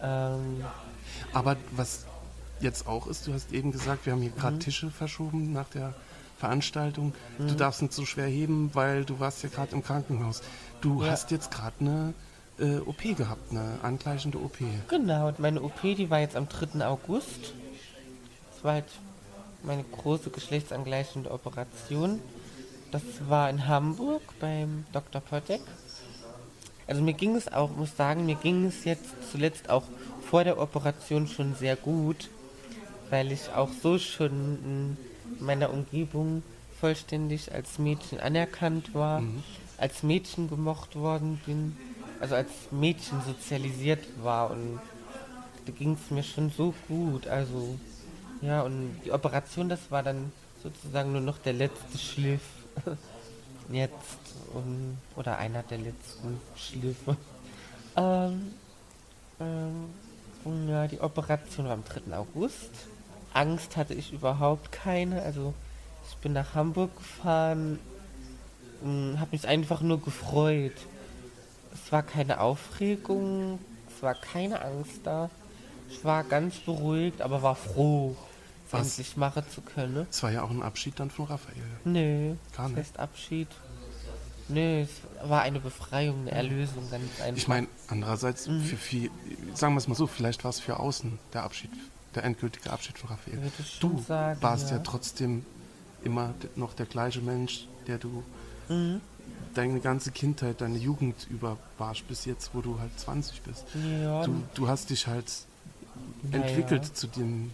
ähm, 0.00 0.64
Aber 1.32 1.56
was 1.72 2.06
jetzt 2.60 2.86
auch 2.86 3.06
ist, 3.08 3.26
du 3.26 3.32
hast 3.34 3.52
eben 3.52 3.72
gesagt, 3.72 4.06
wir 4.06 4.12
haben 4.12 4.22
hier 4.22 4.30
Mhm. 4.30 4.36
gerade 4.36 4.58
Tische 4.60 4.90
verschoben 4.90 5.52
nach 5.52 5.68
der 5.70 5.94
Veranstaltung. 6.38 7.12
Du 7.38 7.54
darfst 7.54 7.82
nicht 7.82 7.92
so 7.92 8.06
schwer 8.06 8.26
heben, 8.28 8.70
weil 8.74 9.04
du 9.04 9.18
warst 9.20 9.42
ja 9.42 9.48
gerade 9.50 9.72
im 9.72 9.82
Krankenhaus. 9.82 10.42
Du 10.80 11.02
Ja. 11.02 11.10
hast 11.10 11.30
jetzt 11.30 11.50
gerade 11.50 11.74
eine 11.80 12.14
äh, 12.60 12.78
OP 12.80 13.02
gehabt, 13.16 13.50
eine 13.50 13.78
angleichende 13.82 14.38
OP. 14.38 14.58
genau. 14.88 15.28
Und 15.28 15.38
meine 15.38 15.62
OP, 15.62 15.82
die 15.82 16.10
war 16.10 16.20
jetzt 16.20 16.36
am 16.36 16.48
3. 16.48 16.86
August. 16.86 17.54
Das 18.52 18.64
war 18.64 18.74
halt 18.74 18.86
meine 19.62 19.84
große 19.84 20.30
geschlechtsangleichende 20.30 21.30
Operation. 21.30 22.20
Das 22.90 23.02
war 23.28 23.48
in 23.50 23.66
Hamburg 23.66 24.22
beim 24.40 24.84
Dr. 24.92 25.20
Potek. 25.20 25.60
Also 26.86 27.02
mir 27.02 27.14
ging 27.14 27.36
es 27.36 27.52
auch, 27.52 27.70
muss 27.76 27.96
sagen, 27.96 28.26
mir 28.26 28.34
ging 28.34 28.66
es 28.66 28.84
jetzt 28.84 29.10
zuletzt 29.30 29.70
auch 29.70 29.84
vor 30.28 30.44
der 30.44 30.58
Operation 30.58 31.28
schon 31.28 31.54
sehr 31.54 31.76
gut, 31.76 32.30
weil 33.10 33.30
ich 33.30 33.48
auch 33.54 33.70
so 33.82 33.98
schon 33.98 34.58
in 34.64 34.96
meiner 35.38 35.72
Umgebung 35.72 36.42
vollständig 36.80 37.52
als 37.52 37.78
Mädchen 37.78 38.18
anerkannt 38.18 38.94
war, 38.94 39.20
mhm. 39.20 39.42
als 39.78 40.02
Mädchen 40.02 40.48
gemocht 40.48 40.96
worden 40.96 41.40
bin, 41.46 41.76
also 42.20 42.34
als 42.34 42.50
Mädchen 42.70 43.20
sozialisiert 43.26 44.04
war 44.22 44.50
und 44.50 44.78
da 45.66 45.72
ging 45.72 45.94
es 45.94 46.10
mir 46.10 46.22
schon 46.22 46.50
so 46.50 46.74
gut. 46.86 47.26
Also 47.26 47.78
ja, 48.42 48.62
und 48.62 49.00
die 49.04 49.12
Operation, 49.12 49.68
das 49.68 49.90
war 49.90 50.02
dann 50.02 50.32
sozusagen 50.62 51.12
nur 51.12 51.20
noch 51.20 51.38
der 51.38 51.54
letzte 51.54 51.98
Schliff. 51.98 52.42
Jetzt, 53.72 54.18
um, 54.52 54.98
oder 55.16 55.38
einer 55.38 55.62
der 55.62 55.78
letzten 55.78 56.40
Schliffe. 56.56 57.16
Ähm, 57.96 58.54
ähm, 59.40 60.68
ja, 60.68 60.86
die 60.86 61.00
Operation 61.00 61.66
war 61.66 61.72
am 61.72 61.82
3. 61.82 62.16
August. 62.16 62.70
Angst 63.34 63.76
hatte 63.76 63.94
ich 63.94 64.12
überhaupt 64.12 64.70
keine. 64.70 65.22
Also 65.22 65.54
ich 66.08 66.16
bin 66.18 66.32
nach 66.32 66.54
Hamburg 66.54 66.96
gefahren 66.96 67.80
und 68.80 69.18
habe 69.18 69.32
mich 69.32 69.46
einfach 69.46 69.80
nur 69.80 70.00
gefreut. 70.00 70.76
Es 71.90 71.92
war 71.92 72.04
keine 72.04 72.38
Aufregung, 72.38 73.58
es 73.88 74.00
war 74.00 74.14
keine 74.14 74.62
Angst 74.62 75.00
da. 75.02 75.28
Ich 75.88 76.04
war 76.04 76.22
ganz 76.22 76.54
beruhigt, 76.58 77.20
aber 77.20 77.42
war 77.42 77.56
froh, 77.56 78.14
Was? 78.70 78.82
endlich 78.96 79.16
machen 79.16 79.42
zu 79.52 79.60
können. 79.60 80.06
Es 80.08 80.22
war 80.22 80.30
ja 80.30 80.44
auch 80.44 80.50
ein 80.50 80.62
Abschied 80.62 81.00
dann 81.00 81.10
von 81.10 81.24
Raphael. 81.24 81.56
Nö, 81.82 82.36
Gar 82.56 82.68
nicht. 82.68 82.76
Fest 82.76 83.00
Abschied. 83.00 83.48
Nö, 84.46 84.82
es 84.82 84.90
war 85.28 85.42
eine 85.42 85.58
Befreiung, 85.58 86.20
eine 86.20 86.30
Erlösung, 86.30 86.88
ganz 86.92 87.20
einfach. 87.22 87.36
Ich 87.36 87.48
meine, 87.48 87.66
andererseits, 87.88 88.46
mhm. 88.46 88.60
für 88.62 88.76
viel, 88.76 89.10
sagen 89.54 89.74
wir 89.74 89.78
es 89.78 89.88
mal 89.88 89.96
so, 89.96 90.06
vielleicht 90.06 90.44
war 90.44 90.50
es 90.50 90.60
für 90.60 90.78
außen 90.78 91.18
der 91.32 91.42
Abschied, 91.42 91.72
der 92.14 92.22
endgültige 92.22 92.70
Abschied 92.70 92.98
von 92.98 93.10
Raphael. 93.10 93.50
Du 93.80 93.98
sagen, 93.98 94.40
warst 94.40 94.70
ja. 94.70 94.76
ja. 94.76 94.82
trotzdem 94.84 95.44
immer 96.04 96.34
noch 96.54 96.72
der 96.72 96.86
gleiche 96.86 97.20
Mensch, 97.20 97.66
der 97.88 97.98
du 97.98 98.22
mhm. 98.68 99.00
Deine 99.54 99.80
ganze 99.80 100.10
Kindheit, 100.10 100.60
deine 100.60 100.78
Jugend 100.78 101.26
über 101.30 101.56
warst, 101.78 102.06
bis 102.08 102.24
jetzt, 102.24 102.50
wo 102.54 102.60
du 102.60 102.78
halt 102.78 102.98
20 102.98 103.42
bist. 103.42 103.64
Ja. 104.02 104.24
Du, 104.24 104.42
du 104.54 104.68
hast 104.68 104.90
dich 104.90 105.06
halt 105.06 105.30
naja. 106.22 106.44
entwickelt 106.44 106.96
zu 106.96 107.06
dem 107.06 107.50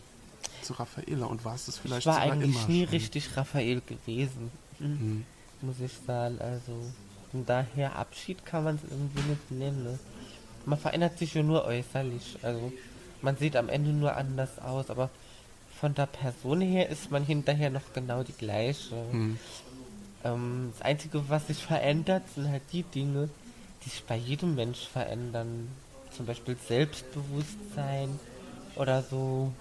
zu 0.62 0.72
Raffaela 0.74 1.26
und 1.26 1.44
warst 1.44 1.68
es 1.68 1.78
vielleicht 1.78 2.00
ich 2.00 2.06
war 2.06 2.20
eigentlich 2.20 2.56
immer 2.56 2.68
nie 2.68 2.84
schon. 2.84 2.90
richtig 2.90 3.36
Raphael 3.36 3.80
gewesen, 3.82 4.50
mhm. 4.78 5.24
muss 5.62 5.80
ich 5.80 5.92
sagen. 6.06 6.38
Also 6.40 6.72
von 7.30 7.46
daher 7.46 7.96
Abschied 7.96 8.44
kann 8.44 8.64
man 8.64 8.76
es 8.76 8.82
irgendwie 8.90 9.30
nicht 9.30 9.50
nennen. 9.50 9.84
Ne? 9.84 9.98
Man 10.64 10.78
verändert 10.78 11.18
sich 11.18 11.34
ja 11.34 11.42
nur 11.42 11.64
äußerlich. 11.64 12.38
Also 12.42 12.72
man 13.22 13.36
sieht 13.36 13.56
am 13.56 13.68
Ende 13.68 13.90
nur 13.90 14.16
anders 14.16 14.58
aus, 14.58 14.90
aber 14.90 15.10
von 15.80 15.94
der 15.94 16.06
Person 16.06 16.60
her 16.60 16.88
ist 16.88 17.10
man 17.10 17.24
hinterher 17.24 17.70
noch 17.70 17.92
genau 17.94 18.22
die 18.22 18.32
gleiche. 18.32 18.94
Mhm. 19.12 19.38
Ähm, 20.26 20.72
das 20.72 20.82
Einzige, 20.82 21.28
was 21.28 21.46
sich 21.46 21.64
verändert, 21.64 22.22
sind 22.34 22.48
halt 22.48 22.62
die 22.72 22.82
Dinge, 22.82 23.28
die 23.84 23.88
sich 23.88 24.04
bei 24.04 24.16
jedem 24.16 24.54
Mensch 24.54 24.86
verändern. 24.86 25.68
Zum 26.10 26.26
Beispiel 26.26 26.56
Selbstbewusstsein, 26.66 28.18
oder 28.76 29.02
so. 29.02 29.52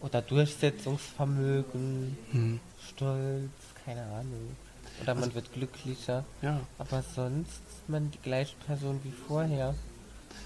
Oder 0.00 0.22
Durchsetzungsvermögen, 0.22 2.16
hm. 2.30 2.60
Stolz, 2.88 3.50
keine 3.84 4.02
Ahnung. 4.02 4.56
Oder 5.02 5.14
man 5.14 5.24
also, 5.24 5.34
wird 5.34 5.52
glücklicher. 5.52 6.24
Ja. 6.42 6.60
Aber 6.78 7.02
sonst 7.14 7.60
ist 7.68 7.88
man 7.88 8.10
die 8.10 8.18
gleiche 8.18 8.54
Person 8.66 9.00
wie 9.02 9.12
vorher. 9.26 9.74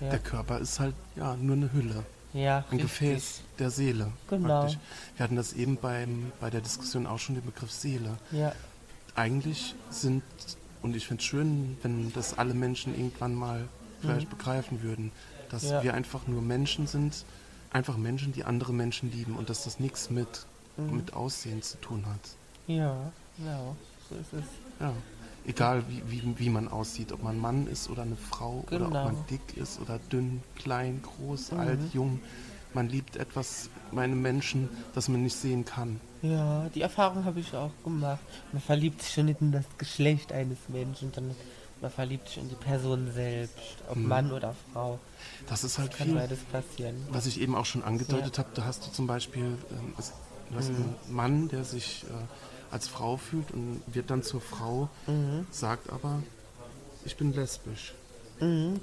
Ja. 0.01 0.11
Der 0.11 0.19
Körper 0.19 0.59
ist 0.59 0.81
halt 0.81 0.95
ja 1.17 1.37
nur 1.37 1.57
eine 1.57 1.73
Hülle. 1.73 2.05
Ja, 2.33 2.59
ein 2.59 2.79
richtig. 2.79 2.83
Gefäß 2.83 3.41
der 3.59 3.71
Seele. 3.71 4.13
Genau. 4.29 4.61
Praktisch. 4.61 4.79
Wir 5.17 5.25
hatten 5.25 5.37
das 5.37 5.53
eben 5.53 5.77
beim, 5.77 6.33
bei 6.41 6.49
der 6.49 6.61
Diskussion 6.61 7.07
auch 7.07 7.19
schon 7.19 7.35
den 7.35 7.45
Begriff 7.45 7.73
Seele. 7.73 8.17
Ja. 8.31 8.53
Eigentlich 9.15 9.75
sind, 9.91 10.23
und 10.83 10.97
ich 10.97 11.07
finde 11.07 11.21
es 11.21 11.27
schön, 11.27 11.77
wenn 11.83 12.13
das 12.13 12.39
alle 12.39 12.55
Menschen 12.55 12.95
irgendwann 12.95 13.35
mal 13.35 13.69
vielleicht 14.01 14.27
mhm. 14.33 14.37
begreifen 14.37 14.83
würden, 14.83 15.13
dass 15.51 15.65
ja. 15.65 15.83
wir 15.83 15.95
einfach 15.95 16.27
nur 16.27 16.43
Menschen 16.43 16.87
sind, 16.87 17.25
einfach 17.71 17.97
Menschen, 17.97 18.33
die 18.33 18.45
andere 18.45 18.73
Menschen 18.73 19.11
lieben 19.13 19.37
und 19.37 19.51
dass 19.51 19.65
das 19.65 19.81
nichts 19.81 20.11
mit, 20.11 20.47
mhm. 20.77 20.97
mit 20.97 21.15
Aussehen 21.15 21.63
zu 21.63 21.79
tun 21.81 22.05
hat. 22.07 22.21
Ja, 22.67 23.13
genau, 23.37 23.77
so 24.09 24.17
ist 24.17 24.33
es. 24.33 24.45
Ja. 24.81 24.93
Egal 25.47 25.83
wie, 25.89 26.03
wie, 26.11 26.39
wie 26.39 26.51
man 26.51 26.69
aussieht, 26.69 27.13
ob 27.13 27.23
man 27.23 27.39
Mann 27.39 27.67
ist 27.67 27.89
oder 27.89 28.03
eine 28.03 28.17
Frau 28.17 28.65
genau. 28.69 28.87
oder 28.87 28.87
ob 28.87 28.93
man 28.93 29.15
genau. 29.15 29.27
dick 29.31 29.57
ist 29.57 29.81
oder 29.81 29.99
dünn, 30.13 30.43
klein, 30.57 31.03
groß, 31.03 31.53
mhm. 31.53 31.59
alt, 31.59 31.81
jung. 31.95 32.21
Man 32.73 32.89
liebt 32.89 33.17
etwas, 33.17 33.69
meine 33.91 34.15
Menschen, 34.15 34.69
das 34.95 35.09
man 35.09 35.23
nicht 35.23 35.37
sehen 35.37 35.65
kann. 35.65 36.01
Ja, 36.23 36.69
die 36.75 36.83
Erfahrung 36.83 37.25
habe 37.25 37.41
ich 37.41 37.55
auch 37.55 37.73
gemacht. 37.83 38.21
Man 38.53 38.63
verliebt 38.63 39.03
sich 39.03 39.15
schon 39.15 39.27
nicht 39.27 39.41
in 39.41 39.53
das 39.53 39.65
Geschlecht 39.79 40.33
eines 40.33 40.59
Menschen, 40.69 41.13
sondern 41.13 41.37
man 41.81 41.91
verliebt 41.91 42.29
sich 42.29 42.39
in 42.39 42.49
die 42.49 42.55
Person 42.55 43.11
selbst, 43.13 43.57
ob 43.89 43.97
hm. 43.97 44.07
Mann 44.09 44.33
oder 44.33 44.55
Frau. 44.73 44.99
Das 45.49 45.65
ist 45.65 45.79
halt 45.79 45.93
das 45.93 46.03
viel, 46.03 46.15
beides 46.15 46.41
passieren. 46.45 46.97
Was 47.11 47.27
ich 47.27 47.41
eben 47.41 47.55
auch 47.55 47.65
schon 47.65 47.83
angedeutet 47.83 48.37
ja. 48.37 48.45
habe, 48.45 48.51
da 48.55 48.65
hast 48.65 48.87
du 48.87 48.93
zum 48.93 49.07
Beispiel 49.07 49.57
ähm, 49.71 49.95
du 50.51 50.57
hast 50.57 50.69
hm. 50.69 50.77
einen 50.77 50.97
Mann, 51.09 51.49
der 51.49 51.65
sich 51.65 52.05
äh, 52.05 52.13
als 52.71 52.89
Frau 52.89 53.17
fühlt 53.17 53.51
und 53.51 53.83
wird 53.87 54.11
dann 54.11 54.23
zur 54.23 54.41
Frau, 54.41 54.89
mhm. 55.07 55.47
sagt 55.51 55.91
aber, 55.91 56.23
ich 57.05 57.17
bin 57.17 57.33
lesbisch. 57.33 57.95
Mhm, 58.41 58.81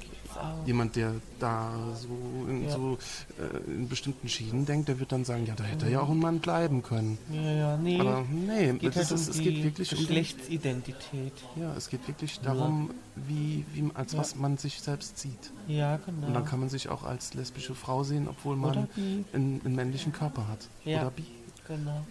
Jemand, 0.66 0.96
der 0.96 1.14
da 1.40 1.72
so 1.96 2.10
in, 2.50 2.66
ja. 2.66 2.72
so, 2.72 2.98
äh, 3.40 3.72
in 3.72 3.88
bestimmten 3.88 4.28
Schienen 4.28 4.66
denkt, 4.66 4.88
der 4.90 5.00
wird 5.00 5.12
dann 5.12 5.26
sagen, 5.26 5.46
ja, 5.46 5.56
da 5.56 5.64
hätte 5.64 5.86
mhm. 5.86 5.92
er 5.92 5.94
ja 5.94 6.02
auch 6.02 6.10
ein 6.10 6.20
Mann 6.20 6.40
bleiben 6.40 6.84
können. 6.84 7.18
Ja, 7.32 7.52
ja, 7.52 7.78
nee. 7.78 8.00
Aber 8.00 8.26
nee, 8.30 8.70
es 8.70 8.80
geht, 8.80 8.96
halt 8.96 9.12
um 9.12 9.18
es 9.18 9.40
geht 9.40 9.64
wirklich 9.64 9.90
Geschlechtsidentität. 9.90 11.34
Um, 11.56 11.62
ja, 11.62 11.74
es 11.76 11.90
geht 11.90 12.08
wirklich 12.08 12.40
darum, 12.42 12.90
ja. 12.90 13.22
wie, 13.28 13.66
wie, 13.74 13.90
als 13.94 14.14
ja. 14.14 14.20
was 14.20 14.36
man 14.36 14.58
sich 14.58 14.82
selbst 14.82 15.18
sieht. 15.20 15.52
Ja, 15.68 15.98
genau. 15.98 16.28
Und 16.28 16.34
dann 16.34 16.46
kann 16.46 16.60
man 16.60 16.70
sich 16.70 16.90
auch 16.90 17.04
als 17.04 17.34
lesbische 17.34 17.74
Frau 17.74 18.04
sehen, 18.04 18.28
obwohl 18.28 18.56
man 18.56 18.88
einen, 19.34 19.62
einen, 19.64 19.76
männlichen 19.76 20.12
Körper 20.12 20.48
hat. 20.48 20.68
Ja, 20.84 21.02
Oder 21.02 21.12
bi. 21.12 21.24
Genau. 21.68 22.06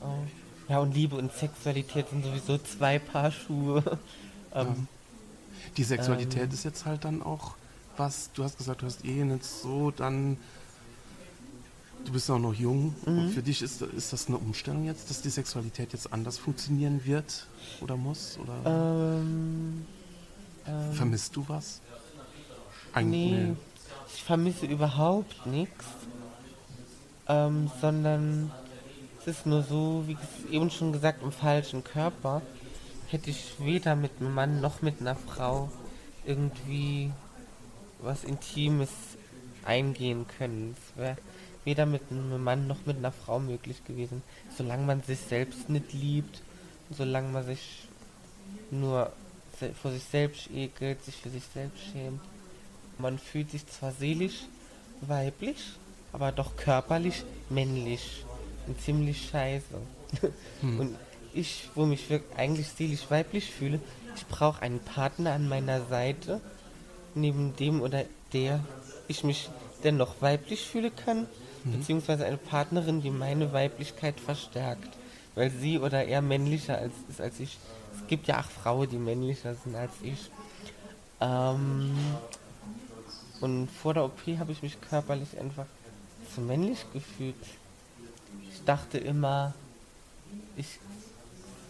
Oh. 0.00 0.70
Ja, 0.70 0.78
und 0.80 0.94
Liebe 0.94 1.16
und 1.16 1.32
Sexualität 1.32 2.08
sind 2.10 2.24
sowieso 2.24 2.58
zwei 2.58 2.98
Paar 2.98 3.30
Schuhe. 3.30 3.82
ähm, 4.54 4.86
die 5.76 5.84
Sexualität 5.84 6.44
ähm, 6.44 6.50
ist 6.50 6.64
jetzt 6.64 6.86
halt 6.86 7.04
dann 7.04 7.22
auch 7.22 7.54
was, 7.96 8.30
du 8.32 8.44
hast 8.44 8.58
gesagt, 8.58 8.82
du 8.82 8.86
hast 8.86 9.04
eh 9.04 9.24
nicht 9.24 9.44
so 9.44 9.90
dann, 9.90 10.36
du 12.04 12.12
bist 12.12 12.30
auch 12.30 12.38
noch 12.38 12.54
jung 12.54 12.94
mhm. 13.04 13.18
und 13.18 13.30
für 13.30 13.42
dich 13.42 13.62
ist, 13.62 13.82
ist 13.82 14.12
das 14.12 14.28
eine 14.28 14.38
Umstellung 14.38 14.84
jetzt, 14.84 15.10
dass 15.10 15.20
die 15.20 15.30
Sexualität 15.30 15.92
jetzt 15.92 16.12
anders 16.12 16.38
funktionieren 16.38 17.04
wird 17.04 17.46
oder 17.80 17.96
muss? 17.96 18.38
Oder 18.38 19.18
ähm, 19.20 19.84
ähm, 20.66 20.92
vermisst 20.92 21.34
du 21.36 21.44
was? 21.48 21.80
Eigentlich 22.92 23.32
nee, 23.32 23.44
nee. 23.44 23.56
ich 24.14 24.22
vermisse 24.22 24.66
überhaupt 24.66 25.46
nichts, 25.46 25.84
ähm, 27.28 27.70
sondern 27.80 28.50
es 29.20 29.26
ist 29.26 29.46
nur 29.46 29.62
so, 29.62 30.04
wie 30.06 30.16
eben 30.54 30.70
schon 30.70 30.92
gesagt, 30.92 31.22
im 31.22 31.32
falschen 31.32 31.84
Körper 31.84 32.42
hätte 33.08 33.30
ich 33.30 33.54
weder 33.58 33.96
mit 33.96 34.12
einem 34.20 34.34
Mann 34.34 34.60
noch 34.60 34.82
mit 34.82 35.00
einer 35.00 35.16
Frau 35.16 35.70
irgendwie 36.26 37.10
was 38.00 38.24
Intimes 38.24 38.90
eingehen 39.64 40.26
können. 40.38 40.76
Es 40.76 41.00
wäre 41.00 41.16
weder 41.64 41.86
mit 41.86 42.02
einem 42.10 42.42
Mann 42.42 42.66
noch 42.66 42.86
mit 42.86 42.98
einer 42.98 43.12
Frau 43.12 43.38
möglich 43.38 43.84
gewesen. 43.84 44.22
Solange 44.56 44.86
man 44.86 45.02
sich 45.02 45.20
selbst 45.20 45.68
nicht 45.68 45.92
liebt, 45.92 46.42
solange 46.90 47.28
man 47.28 47.44
sich 47.44 47.88
nur 48.70 49.12
vor 49.82 49.90
sich 49.90 50.04
selbst 50.04 50.50
ekelt, 50.50 51.02
sich 51.04 51.16
für 51.16 51.30
sich 51.30 51.42
selbst 51.52 51.82
schämt. 51.92 52.20
Man 52.98 53.18
fühlt 53.18 53.50
sich 53.50 53.66
zwar 53.66 53.92
seelisch 53.92 54.44
weiblich, 55.00 55.58
aber 56.12 56.32
doch 56.32 56.56
körperlich 56.56 57.24
männlich 57.50 58.24
und 58.66 58.80
ziemlich 58.80 59.28
scheiße. 59.28 59.64
Hm. 60.60 60.80
Und 60.80 60.96
ich, 61.38 61.68
wo 61.74 61.86
mich 61.86 62.06
eigentlich 62.36 62.68
seelisch 62.68 63.10
weiblich 63.10 63.50
fühle, 63.50 63.80
ich 64.16 64.26
brauche 64.26 64.62
einen 64.62 64.80
Partner 64.80 65.32
an 65.32 65.48
meiner 65.48 65.86
Seite, 65.86 66.40
neben 67.14 67.54
dem 67.56 67.80
oder 67.80 68.04
der 68.32 68.60
ich 69.06 69.24
mich 69.24 69.48
dennoch 69.84 70.20
weiblich 70.20 70.66
fühle 70.66 70.90
kann, 70.90 71.26
mhm. 71.64 71.78
beziehungsweise 71.78 72.26
eine 72.26 72.36
Partnerin, 72.36 73.00
die 73.00 73.10
meine 73.10 73.52
Weiblichkeit 73.52 74.18
verstärkt, 74.20 74.88
weil 75.34 75.50
sie 75.50 75.78
oder 75.78 76.04
er 76.04 76.20
männlicher 76.20 76.78
als, 76.78 76.92
ist 77.08 77.20
als 77.20 77.40
ich. 77.40 77.58
Es 77.96 78.06
gibt 78.08 78.26
ja 78.26 78.40
auch 78.40 78.50
Frauen, 78.50 78.90
die 78.90 78.98
männlicher 78.98 79.54
sind 79.54 79.76
als 79.76 79.92
ich. 80.02 80.30
Ähm, 81.20 81.94
und 83.40 83.68
vor 83.70 83.94
der 83.94 84.04
OP 84.04 84.20
habe 84.38 84.52
ich 84.52 84.62
mich 84.62 84.80
körperlich 84.80 85.38
einfach 85.38 85.66
zu 86.34 86.40
männlich 86.40 86.84
gefühlt 86.92 87.36
dachte 88.68 88.98
immer, 88.98 89.54
ich, 90.56 90.78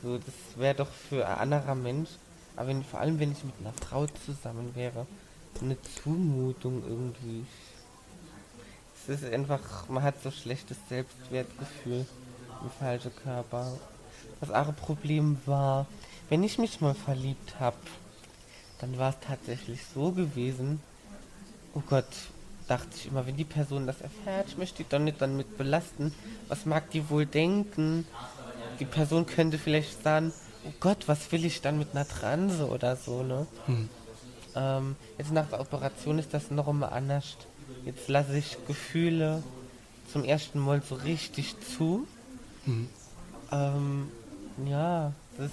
so, 0.03 0.19
das 0.19 0.35
wäre 0.57 0.75
doch 0.75 0.91
für 0.91 1.27
ein 1.27 1.39
anderer 1.39 1.75
Mensch, 1.75 2.11
aber 2.57 2.69
wenn, 2.69 2.85
vor 2.85 3.01
allem 3.01 3.19
wenn 3.19 3.33
ich 3.33 3.45
mit 3.45 3.55
einer 3.61 3.73
Frau 3.73 4.07
zusammen 4.25 4.75
wäre, 4.75 5.07
eine 5.61 5.77
Zumutung 5.83 6.83
irgendwie. 6.87 7.45
Es 9.03 9.23
ist 9.23 9.33
einfach, 9.33 9.89
man 9.89 10.03
hat 10.03 10.23
so 10.23 10.31
schlechtes 10.31 10.77
Selbstwertgefühl 10.89 12.07
im 12.63 12.71
falschen 12.79 13.15
Körper. 13.17 13.73
Das 14.41 14.51
andere 14.51 14.75
Problem 14.75 15.39
war, 15.47 15.87
wenn 16.29 16.43
ich 16.43 16.59
mich 16.59 16.81
mal 16.81 16.95
verliebt 16.95 17.59
habe, 17.59 17.77
dann 18.81 18.99
war 18.99 19.11
es 19.11 19.17
tatsächlich 19.27 19.81
so 19.95 20.13
gewesen, 20.13 20.81
oh 21.75 21.83
Gott, 21.89 22.07
dachte 22.69 22.89
ich 22.95 23.07
immer, 23.07 23.27
wenn 23.27 23.37
die 23.37 23.45
Person 23.45 23.87
das 23.87 24.01
erfährt, 24.01 24.49
ich 24.49 24.59
möchte 24.59 24.83
die 24.83 24.89
doch 24.89 24.99
nicht 24.99 25.21
damit 25.21 25.57
belasten. 25.57 26.15
Was 26.49 26.67
mag 26.67 26.91
die 26.91 27.09
wohl 27.09 27.27
denken? 27.27 28.07
Die 28.81 28.85
Person 28.85 29.27
könnte 29.27 29.59
vielleicht 29.59 30.03
sagen, 30.03 30.33
oh 30.65 30.73
Gott, 30.81 31.09
was 31.09 31.31
will 31.33 31.45
ich 31.45 31.61
dann 31.61 31.79
mit 31.79 31.93
einer 31.93 32.07
Transe 32.07 32.67
oder 32.69 32.97
so, 32.97 33.23
ne? 33.23 33.47
Hm. 33.67 33.89
Ähm, 34.55 34.97
jetzt 35.19 35.33
nach 35.33 35.49
der 35.49 35.61
Operation 35.61 36.19
ist 36.19 36.35
das 36.35 36.51
noch 36.51 36.69
immer 36.69 36.93
anders. 36.93 37.37
Jetzt 37.85 38.09
lasse 38.09 38.37
ich 38.37 38.57
Gefühle 38.67 39.43
zum 40.13 40.25
ersten 40.25 40.59
Mal 40.59 40.83
so 40.83 40.95
richtig 40.95 41.57
zu. 41.61 42.07
Hm. 42.65 42.89
Ähm, 43.53 44.09
ja, 44.67 45.13
das 45.37 45.51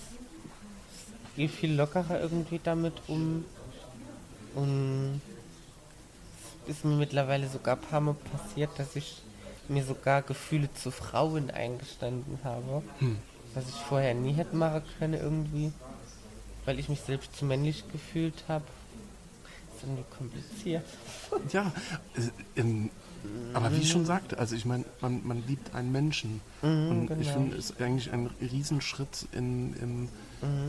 ich 1.35 1.35
gehe 1.35 1.49
viel 1.49 1.75
lockerer 1.75 2.21
irgendwie 2.21 2.61
damit 2.63 2.93
um. 3.07 3.43
Und 4.55 5.21
es 6.63 6.77
ist 6.77 6.85
mir 6.85 6.95
mittlerweile 6.95 7.49
sogar 7.49 7.75
ein 7.75 7.81
paar 7.81 7.99
Mal 7.99 8.15
passiert, 8.15 8.71
dass 8.77 8.95
ich 8.95 9.21
mir 9.69 9.83
sogar 9.83 10.21
Gefühle 10.21 10.73
zu 10.73 10.91
Frauen 10.91 11.49
eingestanden 11.51 12.39
habe. 12.43 12.83
Hm. 12.99 13.17
Was 13.53 13.67
ich 13.69 13.75
vorher 13.75 14.13
nie 14.13 14.33
hätte 14.33 14.55
machen 14.55 14.83
können 14.99 15.13
irgendwie. 15.13 15.71
Weil 16.65 16.79
ich 16.79 16.89
mich 16.89 17.01
selbst 17.01 17.35
zu 17.35 17.45
männlich 17.45 17.83
gefühlt 17.91 18.43
habe. 18.47 18.65
ist 19.75 19.83
irgendwie 19.83 20.03
kompliziert. 20.17 20.85
Ja, 21.51 21.71
äh, 22.15 22.59
ähm, 22.59 22.89
aber 23.53 23.71
wie 23.71 23.81
ich 23.81 23.89
schon 23.89 24.05
sagte, 24.05 24.37
also 24.37 24.55
ich 24.55 24.65
meine, 24.65 24.83
man, 25.01 25.25
man 25.25 25.43
liebt 25.47 25.73
einen 25.75 25.91
Menschen. 25.91 26.41
und 26.61 27.09
ich 27.19 27.27
genau. 27.27 27.33
finde, 27.33 27.57
es 27.57 27.69
ist 27.69 27.81
eigentlich 27.81 28.11
ein 28.11 28.29
Riesenschritt 28.41 29.27
in, 29.31 29.73
in, 29.75 30.09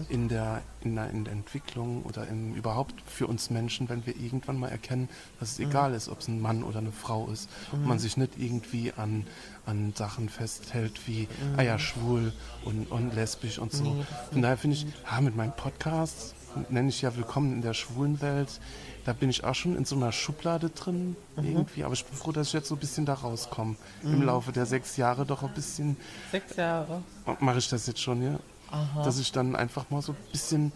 in, 0.08 0.28
der, 0.28 0.62
in, 0.82 0.94
der, 0.94 1.10
in 1.10 1.25
der 1.25 1.32
Entwicklung 1.32 2.04
oder 2.04 2.28
in, 2.28 2.54
überhaupt 2.54 2.94
für 3.06 3.26
uns 3.26 3.50
Menschen, 3.50 3.88
wenn 3.88 4.06
wir 4.06 4.16
irgendwann 4.16 4.58
mal 4.58 4.68
erkennen, 4.68 5.08
dass 5.40 5.52
es 5.52 5.58
egal 5.58 5.94
ist, 5.94 6.08
ob 6.08 6.20
es 6.20 6.28
ein 6.28 6.40
Mann 6.40 6.62
oder 6.62 6.78
eine 6.78 6.92
Frau 6.92 7.28
ist. 7.28 7.50
Und 7.72 7.86
man 7.86 7.98
sich 7.98 8.16
nicht 8.16 8.38
irgendwie 8.38 8.92
an, 8.96 9.26
an 9.66 9.92
Sachen 9.96 10.28
festhält 10.28 11.06
wie, 11.08 11.26
ah 11.56 11.62
ja, 11.62 11.78
schwul 11.78 12.32
und, 12.64 12.90
und 12.90 13.14
lesbisch 13.14 13.58
und 13.58 13.72
so. 13.72 14.04
Von 14.32 14.42
daher 14.42 14.56
finde 14.56 14.76
ich, 14.76 14.86
ja, 15.10 15.20
mit 15.20 15.34
meinem 15.36 15.56
Podcast 15.56 16.36
nenne 16.68 16.88
ich 16.88 17.02
ja 17.02 17.14
Willkommen 17.16 17.52
in 17.54 17.62
der 17.62 17.75
schwulen 17.75 18.20
Welt. 18.20 18.60
Da 19.04 19.12
bin 19.12 19.30
ich 19.30 19.44
auch 19.44 19.54
schon 19.54 19.76
in 19.76 19.84
so 19.84 19.94
einer 19.96 20.10
Schublade 20.12 20.70
drin 20.70 21.16
irgendwie, 21.36 21.84
aber 21.84 21.94
ich 21.94 22.04
bin 22.04 22.16
froh, 22.16 22.32
dass 22.32 22.48
ich 22.48 22.52
jetzt 22.54 22.68
so 22.68 22.75
ein 22.75 22.80
bisschen 22.80 23.06
da 23.06 23.14
rauskomme. 23.14 23.76
Im 24.02 24.22
Laufe 24.22 24.50
der 24.52 24.66
sechs 24.66 24.96
Jahre 24.96 25.25
doch 25.25 25.42
ein 25.42 25.54
bisschen, 25.54 25.96
Sechs 26.32 26.56
Jahre. 26.56 27.02
mache 27.40 27.58
ich 27.58 27.68
das 27.68 27.86
jetzt 27.86 28.00
schon, 28.00 28.22
ja? 28.22 28.38
Aha. 28.70 29.04
Dass 29.04 29.18
ich 29.20 29.30
dann 29.30 29.54
einfach 29.54 29.90
mal 29.90 30.02
so 30.02 30.12
ein 30.12 30.18
bisschen 30.32 30.72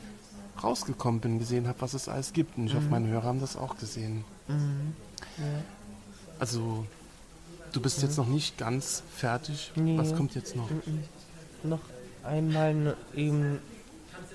rausgekommen 0.62 1.20
bin, 1.20 1.38
gesehen 1.38 1.66
habe, 1.66 1.80
was 1.80 1.94
es 1.94 2.08
alles 2.08 2.32
gibt. 2.32 2.56
Und 2.56 2.66
ich 2.66 2.75
hoffe, 2.75 2.87
meine 2.88 3.08
Hörer 3.08 3.25
haben 3.25 3.40
das 3.40 3.56
auch 3.56 3.76
gesehen. 3.78 4.25
Also, 6.38 6.87
du 7.72 7.80
bist 7.80 8.02
jetzt 8.02 8.16
noch 8.16 8.28
nicht 8.28 8.58
ganz 8.58 9.02
fertig. 9.16 9.72
Nee. 9.75 9.99
Was 9.99 10.14
kommt 10.14 10.34
jetzt 10.34 10.54
noch? 10.54 10.68
noch 11.62 11.80
einmal 12.25 12.75
ne, 12.75 12.96
eben 13.14 13.58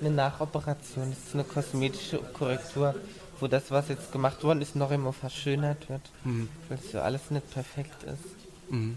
eine 0.00 0.10
Nachoperation. 0.10 1.10
Das 1.10 1.18
ist 1.18 1.34
eine 1.34 1.44
kosmetische 1.44 2.18
Korrektur, 2.18 2.94
wo 3.40 3.46
das, 3.46 3.70
was 3.70 3.88
jetzt 3.88 4.12
gemacht 4.12 4.42
worden 4.44 4.62
ist, 4.62 4.76
noch 4.76 4.90
immer 4.90 5.12
verschönert 5.12 5.88
wird. 5.88 6.02
Mhm. 6.24 6.48
Weil 6.68 6.78
es 6.78 6.92
so 6.92 7.00
alles 7.00 7.30
nicht 7.30 7.50
perfekt 7.50 8.02
ist. 8.04 8.72
Mhm. 8.72 8.96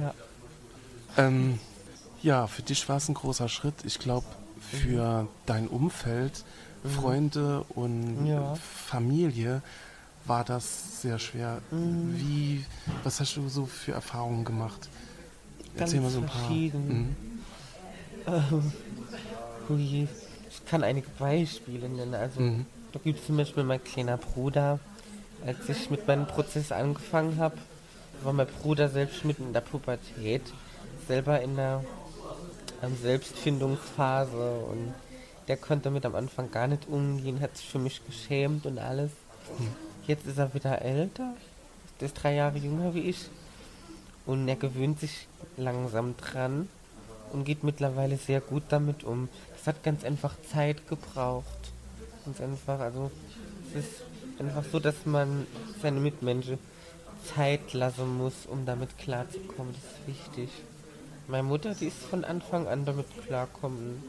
Ja. 0.00 0.14
Ähm, 1.16 1.58
ja, 2.22 2.46
für 2.46 2.62
dich 2.62 2.88
war 2.88 2.96
es 2.98 3.08
ein 3.08 3.14
großer 3.14 3.48
Schritt. 3.48 3.74
Ich 3.84 3.98
glaube, 3.98 4.26
für 4.60 5.26
dein 5.46 5.68
Umfeld, 5.68 6.44
Freunde 6.84 7.64
und 7.70 8.26
Ja. 8.26 8.54
Familie 8.86 9.62
war 10.26 10.44
das 10.44 11.00
sehr 11.02 11.18
schwer. 11.18 11.60
Wie, 11.70 12.64
was 13.02 13.20
hast 13.20 13.36
du 13.36 13.48
so 13.48 13.66
für 13.66 13.92
Erfahrungen 13.92 14.44
gemacht? 14.44 14.88
Erzähl 15.76 16.00
mal 16.00 16.12
Ganz 16.12 16.14
so 16.14 16.20
ein 16.20 16.26
paar. 16.26 16.50
Mhm. 16.50 17.16
Hui. 19.68 20.08
Ich 20.64 20.70
kann 20.70 20.82
einige 20.84 21.08
Beispiele 21.18 21.88
nennen. 21.88 22.14
Also, 22.14 22.40
Mhm. 22.40 22.66
da 22.92 23.00
gibt 23.02 23.20
es 23.20 23.26
zum 23.26 23.36
Beispiel 23.36 23.64
mein 23.64 23.82
kleiner 23.82 24.16
Bruder. 24.16 24.78
Als 25.46 25.68
ich 25.68 25.88
mit 25.90 26.06
meinem 26.06 26.26
Prozess 26.26 26.70
angefangen 26.70 27.38
habe, 27.38 27.56
war 28.22 28.32
mein 28.34 28.46
Bruder 28.46 28.88
selbst 28.90 29.24
mitten 29.24 29.44
in 29.44 29.52
der 29.54 29.62
Pubertät, 29.62 30.42
selber 31.08 31.40
in 31.40 31.56
der 31.56 31.82
ähm, 32.82 32.94
Selbstfindungsphase 33.00 34.60
und 34.70 34.94
der 35.48 35.56
konnte 35.56 35.84
damit 35.84 36.04
am 36.04 36.14
Anfang 36.14 36.50
gar 36.50 36.66
nicht 36.66 36.86
umgehen, 36.88 37.40
hat 37.40 37.56
sich 37.56 37.66
für 37.68 37.78
mich 37.78 38.04
geschämt 38.06 38.66
und 38.66 38.78
alles. 38.78 39.10
Jetzt 40.06 40.26
ist 40.26 40.38
er 40.38 40.52
wieder 40.54 40.80
älter, 40.82 41.34
ist 42.00 42.14
drei 42.22 42.34
Jahre 42.34 42.58
jünger 42.58 42.94
wie 42.94 43.00
ich 43.00 43.28
und 44.26 44.46
er 44.48 44.56
gewöhnt 44.56 45.00
sich 45.00 45.26
langsam 45.56 46.16
dran 46.16 46.68
und 47.32 47.44
geht 47.44 47.64
mittlerweile 47.64 48.16
sehr 48.16 48.40
gut 48.40 48.64
damit 48.68 49.04
um. 49.04 49.28
Es 49.58 49.66
hat 49.66 49.82
ganz 49.82 50.04
einfach 50.04 50.34
Zeit 50.52 50.88
gebraucht. 50.88 51.46
Ganz 52.24 52.40
einfach, 52.40 52.80
also 52.80 53.10
es 53.74 53.84
ist 53.84 54.02
einfach 54.38 54.64
so, 54.70 54.78
dass 54.78 55.06
man 55.06 55.46
seine 55.82 56.00
Mitmenschen 56.00 56.58
Zeit 57.34 57.72
lassen 57.72 58.16
muss, 58.18 58.46
um 58.48 58.66
damit 58.66 58.96
klarzukommen. 58.98 59.74
Das 59.74 59.82
ist 59.82 60.06
wichtig. 60.06 60.50
Meine 61.28 61.42
Mutter, 61.44 61.74
die 61.74 61.86
ist 61.86 61.98
von 61.98 62.24
Anfang 62.24 62.66
an 62.66 62.84
damit 62.84 63.06
klarkommen, 63.26 64.02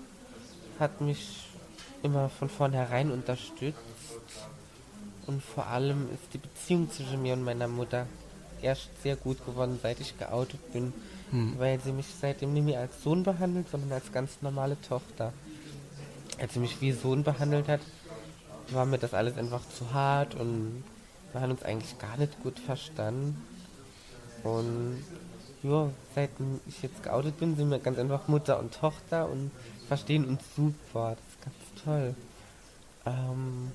hat 0.79 1.01
mich 1.01 1.47
immer 2.03 2.29
von 2.29 2.49
vornherein 2.49 3.11
unterstützt. 3.11 3.77
Und 5.27 5.43
vor 5.43 5.67
allem 5.67 6.09
ist 6.13 6.33
die 6.33 6.39
Beziehung 6.39 6.89
zwischen 6.89 7.21
mir 7.21 7.33
und 7.33 7.43
meiner 7.43 7.67
Mutter 7.67 8.07
erst 8.61 8.89
sehr 9.03 9.15
gut 9.15 9.45
geworden, 9.45 9.79
seit 9.81 9.99
ich 9.99 10.17
geoutet 10.17 10.73
bin, 10.73 10.93
weil 11.57 11.79
sie 11.79 11.91
mich 11.91 12.07
seitdem 12.19 12.53
nicht 12.53 12.65
mehr 12.65 12.79
als 12.79 13.03
Sohn 13.03 13.23
behandelt, 13.23 13.69
sondern 13.69 13.91
als 13.93 14.11
ganz 14.11 14.41
normale 14.41 14.79
Tochter. 14.81 15.33
Als 16.39 16.53
sie 16.53 16.59
mich 16.59 16.81
wie 16.81 16.91
Sohn 16.91 17.23
behandelt 17.23 17.67
hat, 17.67 17.81
war 18.69 18.85
mir 18.85 18.97
das 18.97 19.13
alles 19.13 19.37
einfach 19.37 19.61
zu 19.77 19.93
hart 19.93 20.35
und 20.35 20.83
wir 21.31 21.41
haben 21.41 21.51
uns 21.51 21.63
eigentlich 21.63 21.97
gar 21.99 22.17
nicht 22.17 22.41
gut 22.43 22.59
verstanden. 22.59 23.41
Und 24.43 25.03
ja, 25.63 25.89
seit 26.15 26.31
ich 26.67 26.81
jetzt 26.81 27.03
geoutet 27.03 27.37
bin, 27.37 27.55
sind 27.55 27.69
wir 27.69 27.79
ganz 27.79 27.99
einfach 27.99 28.27
Mutter 28.27 28.59
und 28.59 28.73
Tochter 28.73 29.29
und 29.29 29.51
verstehen 29.87 30.25
uns 30.25 30.41
super. 30.55 31.15
Das 31.15 31.25
ist 31.27 31.41
ganz 31.43 31.83
toll. 31.83 32.15
Ähm, 33.05 33.71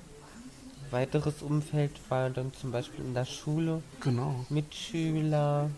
weiteres 0.91 1.41
Umfeld 1.41 1.91
war 2.09 2.29
dann 2.29 2.53
zum 2.53 2.71
Beispiel 2.71 3.05
in 3.05 3.13
der 3.13 3.25
Schule. 3.25 3.81
Genau. 4.01 4.45
Mitschüler. 4.49 5.69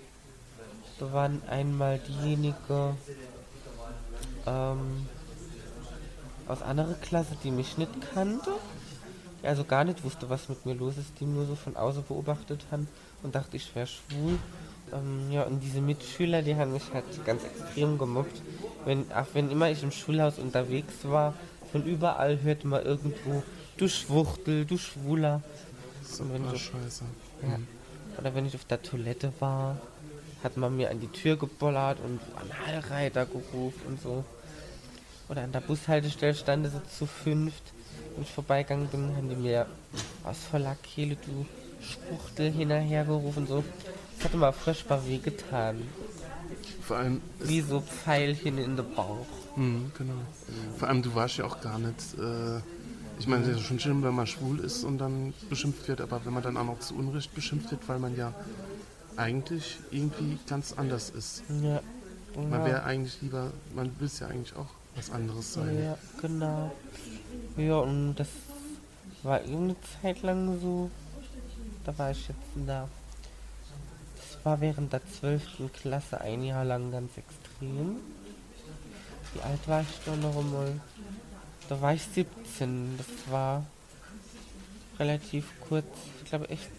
Waren 1.01 1.41
einmal 1.49 1.99
diejenigen 1.99 2.55
ähm, 4.45 5.07
aus 6.47 6.61
anderer 6.61 6.93
Klasse, 6.95 7.35
die 7.43 7.51
mich 7.51 7.77
nicht 7.77 7.91
kannte, 8.13 8.51
die 9.41 9.47
also 9.47 9.63
gar 9.63 9.83
nicht 9.83 10.03
wusste, 10.03 10.29
was 10.29 10.49
mit 10.49 10.65
mir 10.65 10.73
los 10.75 10.97
ist, 10.97 11.11
die 11.19 11.25
nur 11.25 11.45
so 11.45 11.55
von 11.55 11.75
außen 11.77 12.03
beobachtet 12.07 12.65
haben 12.71 12.87
und 13.23 13.35
dachte, 13.35 13.55
ich 13.57 13.73
wäre 13.75 13.87
schwul. 13.87 14.37
Ähm, 14.91 15.31
ja, 15.31 15.43
und 15.43 15.61
diese 15.61 15.81
Mitschüler, 15.81 16.41
die 16.41 16.55
haben 16.55 16.73
mich 16.73 16.91
halt 16.93 17.05
ganz 17.25 17.43
extrem 17.43 17.97
gemobbt. 17.97 18.41
Wenn, 18.85 19.11
auch 19.11 19.27
wenn 19.33 19.51
immer 19.51 19.69
ich 19.69 19.83
im 19.83 19.91
Schulhaus 19.91 20.39
unterwegs 20.39 20.93
war, 21.03 21.33
von 21.71 21.85
überall 21.85 22.41
hörte 22.41 22.67
man 22.67 22.83
irgendwo, 22.83 23.43
du 23.77 23.87
Schwuchtel, 23.87 24.65
du 24.65 24.77
Schwuler. 24.77 25.41
So, 26.03 26.23
wenn 26.33 26.43
du- 26.43 26.57
scheiße. 26.57 27.03
ja. 27.43 27.57
Mhm. 27.57 27.67
Oder 28.17 28.35
wenn 28.35 28.45
ich 28.47 28.55
auf 28.55 28.65
der 28.65 28.81
Toilette 28.81 29.31
war, 29.39 29.77
hat 30.43 30.57
man 30.57 30.75
mir 30.75 30.89
an 30.89 30.99
die 30.99 31.07
Tür 31.07 31.37
gebollert 31.37 31.97
und 32.03 32.19
an 32.35 32.49
Heilreiter 32.65 33.25
gerufen 33.25 33.81
und 33.87 34.01
so. 34.01 34.23
Oder 35.27 35.43
an 35.43 35.51
der 35.51 35.61
Bushaltestelle 35.61 36.33
standen 36.33 36.71
sie 36.71 36.97
zu 36.97 37.05
fünft. 37.05 37.63
Wenn 38.15 38.23
ich 38.23 38.31
vorbeigegangen 38.31 38.87
bin, 38.87 39.15
haben 39.15 39.29
die 39.29 39.35
mir 39.35 39.67
aus 40.23 40.37
voller 40.49 40.75
Kehle, 40.81 41.17
du 41.25 41.45
Schwuchtel, 41.81 42.51
hinterhergerufen. 42.51 43.47
So. 43.47 43.63
Das 44.17 44.25
hat 44.25 44.33
immer 44.33 44.51
furchtbar 44.51 45.05
wehgetan. 45.07 45.81
Vor 46.81 46.97
allem, 46.97 47.21
Wie 47.39 47.61
so 47.61 47.81
Pfeilchen 47.81 48.57
in 48.57 48.75
den 48.75 48.95
Bauch. 48.95 49.27
Mhm, 49.55 49.91
genau. 49.97 50.13
Vor 50.77 50.87
allem, 50.87 51.03
du 51.03 51.13
warst 51.13 51.37
ja 51.37 51.45
auch 51.45 51.61
gar 51.61 51.77
nicht. 51.77 52.17
Äh, 52.17 52.61
ich 53.19 53.27
meine, 53.27 53.43
es 53.43 53.57
ist 53.57 53.63
schon 53.63 53.79
schlimm, 53.79 54.01
wenn 54.03 54.15
man 54.15 54.25
schwul 54.25 54.59
ist 54.59 54.83
und 54.83 54.97
dann 54.97 55.33
beschimpft 55.49 55.87
wird, 55.87 56.01
aber 56.01 56.21
wenn 56.25 56.33
man 56.33 56.41
dann 56.41 56.57
auch 56.57 56.63
noch 56.63 56.79
zu 56.79 56.95
Unrecht 56.95 57.35
beschimpft 57.35 57.69
wird, 57.69 57.87
weil 57.87 57.99
man 57.99 58.15
ja 58.15 58.33
eigentlich 59.19 59.77
irgendwie 59.91 60.39
ganz 60.47 60.73
anders 60.73 61.09
ist. 61.09 61.43
Ja. 61.61 61.81
Man 62.35 62.65
wäre 62.65 62.83
eigentlich 62.83 63.21
lieber, 63.21 63.51
man 63.75 63.91
will 63.99 64.09
ja 64.19 64.27
eigentlich 64.27 64.55
auch 64.55 64.67
was 64.95 65.09
anderes 65.11 65.53
sein. 65.53 65.83
Ja, 65.83 65.97
genau. 66.21 66.71
Ja, 67.57 67.77
und 67.77 68.15
das 68.15 68.27
war 69.23 69.41
irgendeine 69.41 69.75
Zeit 70.01 70.21
lang 70.21 70.59
so. 70.61 70.89
Da 71.85 71.97
war 71.97 72.11
ich 72.11 72.27
jetzt 72.27 72.39
da. 72.65 72.87
Das 74.15 74.45
war 74.45 74.61
während 74.61 74.93
der 74.93 75.01
12. 75.19 75.71
Klasse 75.73 76.21
ein 76.21 76.43
Jahr 76.43 76.63
lang 76.63 76.91
ganz 76.91 77.11
extrem. 77.17 77.97
Wie 79.33 79.41
alt 79.41 79.67
war 79.67 79.81
ich 79.81 79.99
da 80.05 80.15
noch 80.15 80.37
einmal? 80.37 80.79
Da 81.67 81.81
war 81.81 81.93
ich 81.93 82.03
17. 82.03 82.97
Das 82.97 83.31
war 83.31 83.65
relativ 84.97 85.45
kurz. 85.67 85.85
Ich 86.23 86.29
glaube 86.29 86.49
echt 86.49 86.69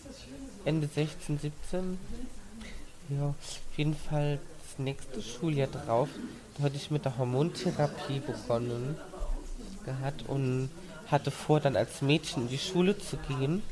Ende 0.64 0.88
16, 0.88 1.38
17. 1.38 1.99
Ja, 3.09 3.29
auf 3.29 3.35
jeden 3.77 3.96
Fall 3.96 4.38
das 4.62 4.79
nächste 4.79 5.23
Schuljahr 5.23 5.68
drauf, 5.68 6.09
da 6.57 6.64
hatte 6.64 6.77
ich 6.77 6.90
mit 6.90 7.05
der 7.05 7.18
Hormontherapie 7.18 8.20
begonnen 8.20 8.96
gehabt 9.85 10.29
und 10.29 10.70
hatte 11.09 11.31
vor, 11.31 11.61
dann 11.61 11.77
als 11.77 12.03
Mädchen 12.03 12.44
in 12.44 12.49
die 12.49 12.59
Schule 12.59 12.96
zu 12.99 13.16
gehen. 13.16 13.62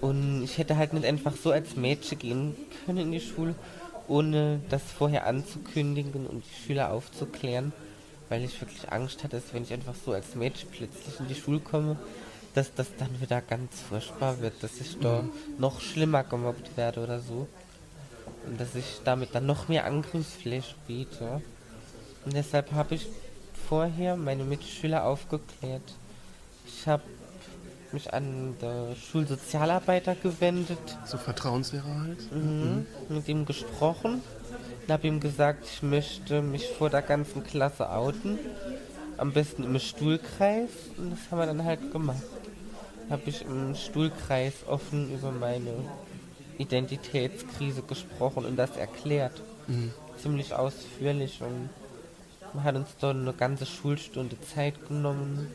Und 0.00 0.42
ich 0.42 0.56
hätte 0.56 0.76
halt 0.76 0.94
nicht 0.94 1.04
einfach 1.04 1.36
so 1.36 1.50
als 1.50 1.76
Mädchen 1.76 2.18
gehen 2.18 2.56
können 2.86 2.98
in 2.98 3.12
die 3.12 3.20
Schule, 3.20 3.54
ohne 4.08 4.60
das 4.70 4.82
vorher 4.82 5.26
anzukündigen 5.26 6.26
und 6.26 6.42
die 6.44 6.66
Schüler 6.66 6.92
aufzuklären, 6.92 7.72
weil 8.30 8.44
ich 8.44 8.58
wirklich 8.60 8.90
Angst 8.90 9.22
hatte, 9.22 9.36
dass 9.36 9.52
wenn 9.52 9.64
ich 9.64 9.72
einfach 9.72 9.94
so 10.06 10.12
als 10.12 10.34
Mädchen 10.34 10.70
plötzlich 10.70 11.20
in 11.20 11.28
die 11.28 11.34
Schule 11.34 11.60
komme, 11.60 11.98
dass 12.54 12.74
das 12.74 12.88
dann 12.98 13.20
wieder 13.20 13.40
ganz 13.40 13.80
furchtbar 13.88 14.40
wird, 14.40 14.62
dass 14.62 14.80
ich 14.80 14.98
da 14.98 15.24
noch 15.58 15.80
schlimmer 15.80 16.24
gemobbt 16.24 16.76
werde 16.76 17.02
oder 17.02 17.20
so. 17.20 17.46
Und 18.46 18.60
dass 18.60 18.74
ich 18.74 19.00
damit 19.04 19.34
dann 19.34 19.46
noch 19.46 19.68
mehr 19.68 19.84
Angriffsfläche 19.84 20.74
biete. 20.86 21.42
Und 22.24 22.34
deshalb 22.34 22.72
habe 22.72 22.94
ich 22.96 23.06
vorher 23.68 24.16
meine 24.16 24.44
Mitschüler 24.44 25.04
aufgeklärt. 25.04 25.82
Ich 26.66 26.86
habe 26.86 27.02
mich 27.92 28.12
an 28.12 28.56
den 28.60 28.96
Schulsozialarbeiter 28.96 30.14
gewendet, 30.14 30.78
So 31.04 31.18
Vertrauenslehrer 31.18 32.00
halt. 32.02 32.32
mhm. 32.32 32.86
mit 33.08 33.28
ihm 33.28 33.44
gesprochen 33.44 34.22
und 34.86 34.92
habe 34.92 35.06
ihm 35.06 35.20
gesagt, 35.20 35.64
ich 35.72 35.82
möchte 35.82 36.42
mich 36.42 36.66
vor 36.68 36.90
der 36.90 37.02
ganzen 37.02 37.44
Klasse 37.44 37.90
outen. 37.90 38.38
Am 39.16 39.32
besten 39.32 39.64
im 39.64 39.78
Stuhlkreis. 39.78 40.70
Und 40.96 41.10
das 41.10 41.18
haben 41.30 41.38
wir 41.38 41.46
dann 41.46 41.64
halt 41.64 41.92
gemacht. 41.92 42.22
Habe 43.10 43.22
ich 43.26 43.42
im 43.42 43.74
Stuhlkreis 43.74 44.54
offen 44.66 45.12
über 45.12 45.32
meine 45.32 45.72
Identitätskrise 46.58 47.82
gesprochen 47.82 48.44
und 48.44 48.56
das 48.56 48.76
erklärt. 48.76 49.42
Ziemlich 50.22 50.54
ausführlich 50.54 51.40
und 51.42 51.70
man 52.54 52.64
hat 52.64 52.76
uns 52.76 52.88
dann 53.00 53.22
eine 53.22 53.32
ganze 53.32 53.66
Schulstunde 53.66 54.40
Zeit 54.40 54.88
genommen 54.88 55.48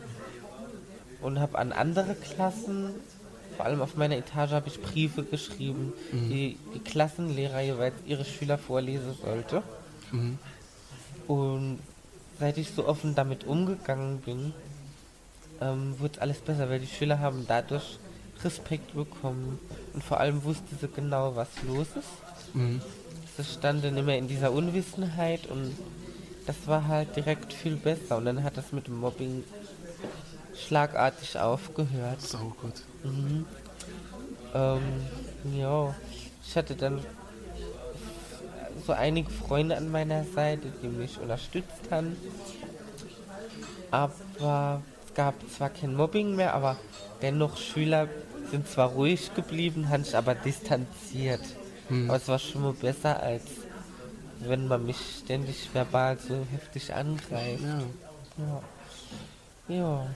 und 1.21 1.39
habe 1.39 1.57
an 1.57 1.71
andere 1.71 2.15
Klassen, 2.15 2.91
vor 3.55 3.65
allem 3.65 3.81
auf 3.81 3.95
meiner 3.95 4.17
Etage, 4.17 4.51
habe 4.51 4.67
ich 4.67 4.81
Briefe 4.81 5.23
geschrieben, 5.23 5.93
die 6.11 6.57
die 6.73 6.79
Klassenlehrer 6.79 7.61
jeweils 7.61 7.95
ihre 8.05 8.25
Schüler 8.25 8.57
vorlesen 8.57 9.15
sollte. 9.21 9.63
Und 11.27 11.79
seit 12.39 12.57
ich 12.57 12.71
so 12.71 12.87
offen 12.87 13.15
damit 13.15 13.45
umgegangen 13.45 14.19
bin, 14.19 14.53
ähm, 15.61 15.99
wurde 15.99 16.21
alles 16.21 16.39
besser, 16.39 16.69
weil 16.69 16.79
die 16.79 16.87
Schüler 16.87 17.19
haben 17.19 17.45
dadurch 17.47 17.99
Respekt 18.43 18.93
bekommen 18.93 19.59
und 19.93 20.03
vor 20.03 20.19
allem 20.19 20.43
wussten 20.43 20.77
sie 20.79 20.87
genau, 20.87 21.35
was 21.35 21.47
los 21.67 21.87
ist. 21.95 22.55
Mhm. 22.55 22.81
Sie 23.37 23.43
standen 23.43 23.97
immer 23.97 24.15
in 24.15 24.27
dieser 24.27 24.51
Unwissenheit 24.51 25.47
und 25.47 25.75
das 26.45 26.55
war 26.67 26.87
halt 26.87 27.15
direkt 27.15 27.53
viel 27.53 27.75
besser. 27.75 28.17
Und 28.17 28.25
dann 28.25 28.43
hat 28.43 28.57
das 28.57 28.71
mit 28.71 28.87
dem 28.87 28.99
Mobbing 28.99 29.43
schlagartig 30.55 31.37
aufgehört. 31.37 32.21
Sau 32.21 32.53
gut. 32.61 32.83
Ähm, 34.53 34.81
ja, 35.57 35.93
ich 36.47 36.55
hatte 36.55 36.75
dann 36.75 37.03
so 38.85 38.93
einige 38.93 39.29
Freunde 39.29 39.75
an 39.75 39.91
meiner 39.91 40.23
Seite, 40.23 40.71
die 40.81 40.87
mich 40.87 41.19
unterstützt 41.19 41.91
haben. 41.91 42.15
Aber 43.91 44.81
gab 45.15 45.35
zwar 45.49 45.69
kein 45.69 45.95
Mobbing 45.95 46.35
mehr, 46.35 46.53
aber 46.53 46.77
dennoch 47.21 47.57
Schüler 47.57 48.07
sind 48.51 48.67
zwar 48.67 48.89
ruhig 48.89 49.33
geblieben, 49.33 49.89
haben 49.89 50.03
sich 50.03 50.15
aber 50.15 50.35
distanziert. 50.35 51.41
Aber 51.89 52.17
es 52.17 52.27
war 52.27 52.39
schon 52.39 52.63
mal 52.63 52.73
besser, 52.73 53.21
als 53.21 53.43
wenn 54.39 54.67
man 54.67 54.85
mich 54.85 54.97
ständig 55.23 55.69
verbal 55.73 56.17
so 56.17 56.45
heftig 56.51 56.93
angreift. 56.93 57.63
Ja. 57.63 58.61
Ja. 59.69 59.75
Ja. 59.75 60.07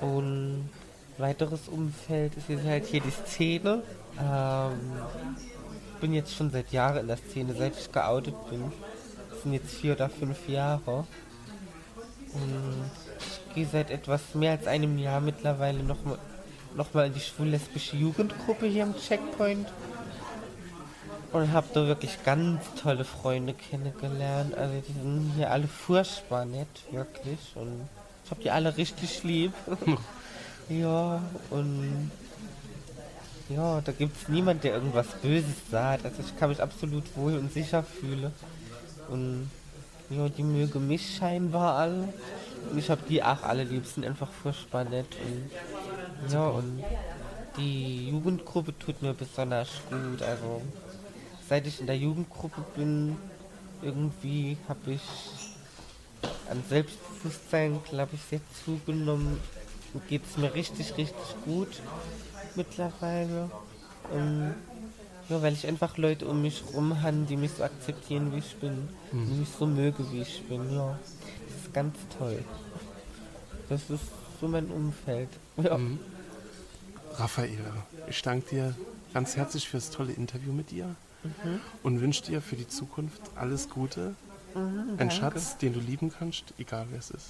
Und 0.00 0.68
weiteres 1.18 1.68
Umfeld 1.68 2.36
ist 2.36 2.48
jetzt 2.48 2.64
halt 2.64 2.86
hier 2.86 3.00
die 3.00 3.10
Szene. 3.10 3.82
Ähm, 4.20 4.78
bin 6.00 6.12
jetzt 6.12 6.34
schon 6.34 6.50
seit 6.50 6.70
Jahren 6.72 6.98
in 6.98 7.06
der 7.08 7.16
Szene, 7.16 7.54
seit 7.54 7.76
ich 7.78 7.90
geoutet 7.90 8.34
bin. 8.50 8.72
Das 9.30 9.42
sind 9.42 9.52
jetzt 9.52 9.74
vier 9.74 9.94
oder 9.94 10.08
fünf 10.08 10.48
Jahre. 10.48 11.06
Und 12.32 12.90
ich 13.54 13.62
gehe 13.62 13.68
seit 13.70 13.92
etwas 13.92 14.34
mehr 14.34 14.50
als 14.50 14.66
einem 14.66 14.98
Jahr 14.98 15.20
mittlerweile 15.20 15.84
nochmal 15.84 16.18
noch 16.74 16.92
mal 16.92 17.06
in 17.06 17.14
die 17.14 17.20
schwul-lesbische 17.20 17.96
Jugendgruppe 17.96 18.66
hier 18.66 18.82
im 18.82 18.96
Checkpoint. 18.96 19.68
Und 21.32 21.52
habe 21.52 21.68
da 21.72 21.86
wirklich 21.86 22.24
ganz 22.24 22.64
tolle 22.82 23.04
Freunde 23.04 23.54
kennengelernt. 23.54 24.56
Also 24.56 24.74
die 24.88 24.92
sind 24.92 25.32
hier 25.36 25.52
alle 25.52 25.68
furchtbar 25.68 26.44
nett, 26.44 26.66
wirklich. 26.90 27.38
Und 27.54 27.88
ich 28.24 28.30
habe 28.32 28.42
die 28.42 28.50
alle 28.50 28.76
richtig 28.76 29.22
lieb. 29.22 29.52
ja, 30.68 31.22
und 31.50 32.10
ja, 33.48 33.80
da 33.82 33.92
gibt 33.92 34.16
es 34.20 34.28
niemand, 34.28 34.64
der 34.64 34.74
irgendwas 34.74 35.06
Böses 35.22 35.54
sagt. 35.70 36.04
Also 36.04 36.22
ich 36.26 36.36
kann 36.36 36.48
mich 36.48 36.60
absolut 36.60 37.04
wohl 37.16 37.36
und 37.36 37.52
sicher 37.52 37.84
fühlen. 37.84 38.32
Und 39.08 39.48
ja, 40.10 40.28
die 40.28 40.42
mögen 40.42 40.88
mich 40.88 41.16
scheinbar 41.16 41.76
alle. 41.76 42.08
Und 42.70 42.78
ich 42.78 42.90
habe 42.90 43.02
die 43.08 43.22
auch 43.22 43.42
alle 43.42 43.64
lieb, 43.64 43.86
sind 43.86 44.04
einfach 44.04 44.30
furchtbar 44.30 44.84
nett. 44.84 45.06
Und, 45.20 46.32
ja, 46.32 46.48
und 46.48 46.82
die 47.56 48.10
Jugendgruppe 48.10 48.76
tut 48.78 49.02
mir 49.02 49.14
besonders 49.14 49.68
gut. 49.88 50.22
Also 50.22 50.62
seit 51.48 51.66
ich 51.66 51.80
in 51.80 51.86
der 51.86 51.96
Jugendgruppe 51.96 52.64
bin, 52.74 53.16
irgendwie 53.82 54.56
habe 54.68 54.92
ich 54.92 55.02
an 56.50 56.62
Selbstbewusstsein, 56.68 57.80
glaube 57.88 58.14
ich, 58.14 58.22
sehr 58.22 58.40
zugenommen. 58.64 59.40
Geht 60.08 60.22
es 60.28 60.36
mir 60.36 60.52
richtig, 60.54 60.96
richtig 60.96 61.36
gut 61.44 61.80
mittlerweile. 62.56 63.50
Und, 64.12 64.54
ja, 65.28 65.42
weil 65.42 65.52
ich 65.52 65.66
einfach 65.66 65.96
Leute 65.96 66.26
um 66.26 66.42
mich 66.42 66.62
rum 66.72 67.02
habe, 67.02 67.24
die 67.28 67.36
mich 67.36 67.52
so 67.52 67.64
akzeptieren, 67.64 68.32
wie 68.32 68.38
ich 68.38 68.56
bin. 68.56 68.88
Die 69.12 69.16
mich 69.16 69.48
so 69.58 69.66
möge, 69.66 70.04
wie 70.12 70.22
ich 70.22 70.42
bin. 70.48 70.72
Ja, 70.74 70.98
das 71.46 71.64
ist 71.64 71.74
ganz 71.74 71.96
toll. 72.18 72.44
Das 73.68 73.88
ist 73.90 74.04
so 74.40 74.48
mein 74.48 74.66
Umfeld. 74.66 75.28
Ja. 75.56 75.78
Raffaele, 77.14 77.72
ich 78.08 78.20
danke 78.22 78.48
dir 78.50 78.74
ganz 79.14 79.36
herzlich 79.36 79.68
für 79.68 79.76
das 79.76 79.90
tolle 79.90 80.12
Interview 80.12 80.52
mit 80.52 80.70
dir 80.70 80.94
und 81.82 82.00
wünsche 82.00 82.24
dir 82.24 82.42
für 82.42 82.56
die 82.56 82.68
Zukunft 82.68 83.22
alles 83.36 83.70
Gute. 83.70 84.14
Ein 84.98 85.10
Schatz, 85.10 85.56
den 85.56 85.72
du 85.72 85.80
lieben 85.80 86.12
kannst, 86.12 86.54
egal 86.58 86.86
wer 86.90 86.98
es 86.98 87.10
ist. 87.10 87.28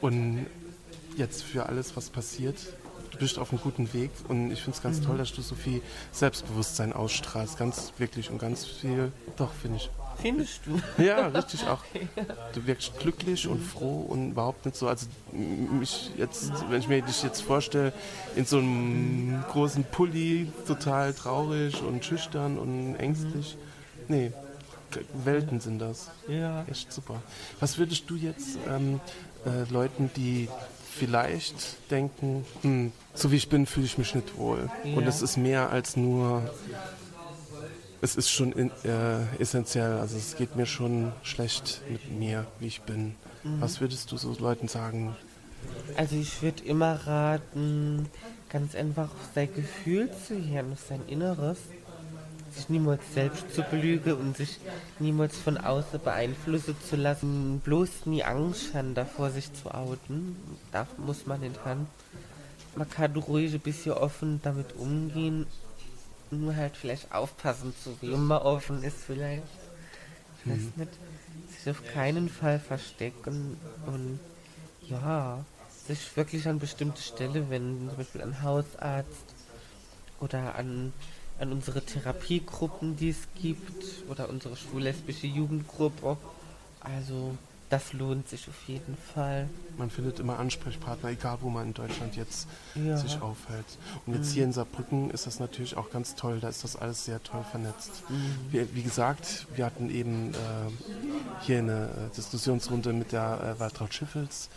Und 0.00 0.46
jetzt 1.16 1.42
für 1.42 1.66
alles, 1.66 1.96
was 1.96 2.10
passiert, 2.10 2.56
du 3.14 3.18
bist 3.20 3.38
auf 3.38 3.50
einem 3.52 3.60
guten 3.60 3.92
Weg 3.92 4.10
und 4.28 4.50
ich 4.50 4.60
finde 4.60 4.76
es 4.76 4.82
ganz 4.82 5.00
toll, 5.00 5.18
dass 5.18 5.32
du 5.32 5.42
so 5.42 5.54
viel 5.54 5.82
Selbstbewusstsein 6.12 6.92
ausstrahlst, 6.92 7.58
ganz 7.58 7.92
wirklich 7.98 8.30
und 8.30 8.38
ganz 8.38 8.64
viel, 8.64 9.12
doch 9.36 9.52
finde 9.52 9.76
ich. 9.76 9.90
Findest 10.20 10.60
du? 10.66 11.02
Ja, 11.02 11.28
richtig 11.28 11.66
auch. 11.68 11.82
Du 12.52 12.66
wirkst 12.66 12.98
glücklich 12.98 13.48
und 13.48 13.60
froh 13.62 14.06
und 14.08 14.32
überhaupt 14.32 14.64
nicht 14.64 14.76
so, 14.76 14.88
also 14.88 15.06
mich 15.32 16.10
jetzt, 16.16 16.52
wenn 16.68 16.80
ich 16.80 16.88
mir 16.88 17.02
dich 17.02 17.22
jetzt 17.22 17.42
vorstelle, 17.42 17.92
in 18.36 18.44
so 18.44 18.58
einem 18.58 19.44
großen 19.50 19.84
Pulli, 19.84 20.50
total 20.66 21.12
traurig 21.14 21.82
und 21.82 22.04
schüchtern 22.04 22.58
und 22.58 22.96
ängstlich. 22.96 23.56
Nee, 24.08 24.32
Welten 25.24 25.60
sind 25.60 25.80
das. 25.80 26.10
Ja. 26.28 26.64
Echt 26.70 26.92
super. 26.92 27.20
Was 27.58 27.78
würdest 27.78 28.08
du 28.08 28.16
jetzt 28.16 28.58
ähm, 28.68 29.00
äh, 29.44 29.70
Leuten, 29.72 30.10
die 30.16 30.48
vielleicht 30.94 31.90
denken, 31.90 32.44
hm, 32.62 32.92
so 33.14 33.30
wie 33.30 33.36
ich 33.36 33.48
bin, 33.48 33.66
fühle 33.66 33.86
ich 33.86 33.98
mich 33.98 34.14
nicht 34.14 34.36
wohl. 34.36 34.70
Und 34.82 35.02
Ja. 35.02 35.08
es 35.08 35.22
ist 35.22 35.36
mehr 35.36 35.70
als 35.70 35.96
nur, 35.96 36.42
es 38.00 38.16
ist 38.16 38.30
schon 38.30 38.52
in, 38.52 38.70
äh, 38.84 39.24
essentiell. 39.38 39.98
Also 39.98 40.16
es 40.16 40.36
geht 40.36 40.54
mir 40.56 40.66
schon 40.66 41.12
schlecht 41.22 41.82
mit 41.88 42.10
mir, 42.10 42.46
wie 42.60 42.66
ich 42.66 42.82
bin. 42.82 43.14
Was 43.60 43.80
würdest 43.80 44.10
du 44.10 44.16
so 44.16 44.34
Leuten 44.38 44.68
sagen? 44.68 45.16
Also 45.96 46.16
ich 46.16 46.42
würde 46.42 46.64
immer 46.64 46.94
raten, 47.06 48.08
ganz 48.48 48.74
einfach 48.74 49.04
auf 49.04 49.28
sein 49.34 49.48
Gefühl 49.54 50.08
zu 50.26 50.34
hören, 50.34 50.72
auf 50.72 50.80
sein 50.88 51.00
Inneres. 51.08 51.58
Sich 52.54 52.68
niemals 52.68 53.02
selbst 53.12 53.54
zu 53.54 53.62
belügen 53.62 54.14
und 54.14 54.36
sich 54.36 54.58
niemals 54.98 55.36
von 55.36 55.58
außen 55.58 56.00
beeinflussen 56.00 56.76
zu 56.88 56.96
lassen. 56.96 57.60
Bloß 57.60 58.06
nie 58.06 58.22
Angst 58.22 58.74
haben, 58.74 58.94
davor 58.94 59.30
sich 59.30 59.52
zu 59.52 59.72
outen. 59.72 60.36
Da 60.72 60.86
muss 60.96 61.26
man 61.26 61.40
nicht 61.40 61.64
haben. 61.64 61.86
Man 62.76 62.88
kann 62.88 63.14
ruhig 63.16 63.54
ein 63.54 63.60
bisschen 63.60 63.92
offen 63.92 64.40
damit 64.42 64.74
umgehen. 64.76 65.46
Nur 66.30 66.56
halt 66.56 66.76
vielleicht 66.76 67.12
aufpassen, 67.12 67.74
zu 67.82 67.96
wem 68.00 68.26
man 68.26 68.42
offen 68.42 68.82
ist 68.82 68.98
vielleicht. 69.06 69.42
Ich 70.38 70.50
weiß 70.50 70.76
nicht. 70.76 70.92
Sich 71.56 71.70
auf 71.70 71.82
keinen 71.92 72.28
Fall 72.28 72.58
verstecken 72.58 73.56
und 73.86 74.18
ja, 74.82 75.44
sich 75.86 76.16
wirklich 76.16 76.48
an 76.48 76.58
bestimmte 76.58 77.02
Stelle 77.02 77.50
wenden, 77.50 77.88
zum 77.88 77.98
Beispiel 77.98 78.22
an 78.22 78.42
Hausarzt 78.42 79.34
oder 80.20 80.54
an, 80.56 80.92
an 81.38 81.52
unsere 81.52 81.82
Therapiegruppen, 81.82 82.96
die 82.96 83.10
es 83.10 83.28
gibt, 83.40 83.84
oder 84.08 84.28
unsere 84.28 84.56
schwul-lesbische 84.56 85.26
Jugendgruppe. 85.26 86.16
Also 86.80 87.36
das 87.70 87.92
lohnt 87.92 88.28
sich 88.28 88.46
auf 88.48 88.68
jeden 88.68 88.96
Fall. 89.14 89.48
Man 89.78 89.90
findet 89.90 90.20
immer 90.20 90.38
Ansprechpartner, 90.38 91.08
egal 91.10 91.38
wo 91.40 91.48
man 91.48 91.68
in 91.68 91.74
Deutschland 91.74 92.14
jetzt 92.14 92.46
Ja. 92.76 92.96
sich 92.98 93.20
aufhält. 93.20 93.64
Und 94.06 94.14
jetzt 94.14 94.30
hier 94.32 94.44
in 94.44 94.52
Saarbrücken 94.52 95.10
ist 95.10 95.26
das 95.26 95.40
natürlich 95.40 95.76
auch 95.76 95.90
ganz 95.90 96.14
toll, 96.14 96.38
da 96.40 96.48
ist 96.48 96.62
das 96.62 96.76
alles 96.76 97.04
sehr 97.04 97.20
toll 97.24 97.44
vernetzt. 97.50 98.04
Wie, 98.50 98.72
wie 98.74 98.82
gesagt, 98.82 99.46
wir 99.56 99.64
hatten 99.64 99.90
eben 99.90 100.34
äh, 100.34 100.36
hier 101.40 101.58
eine 101.58 101.86
äh, 102.12 102.14
Diskussionsrunde 102.16 102.92
mit 102.92 103.10
der 103.10 103.56
äh, 103.56 103.60
Waltraud 103.60 103.92
Schiffels, 103.92 104.50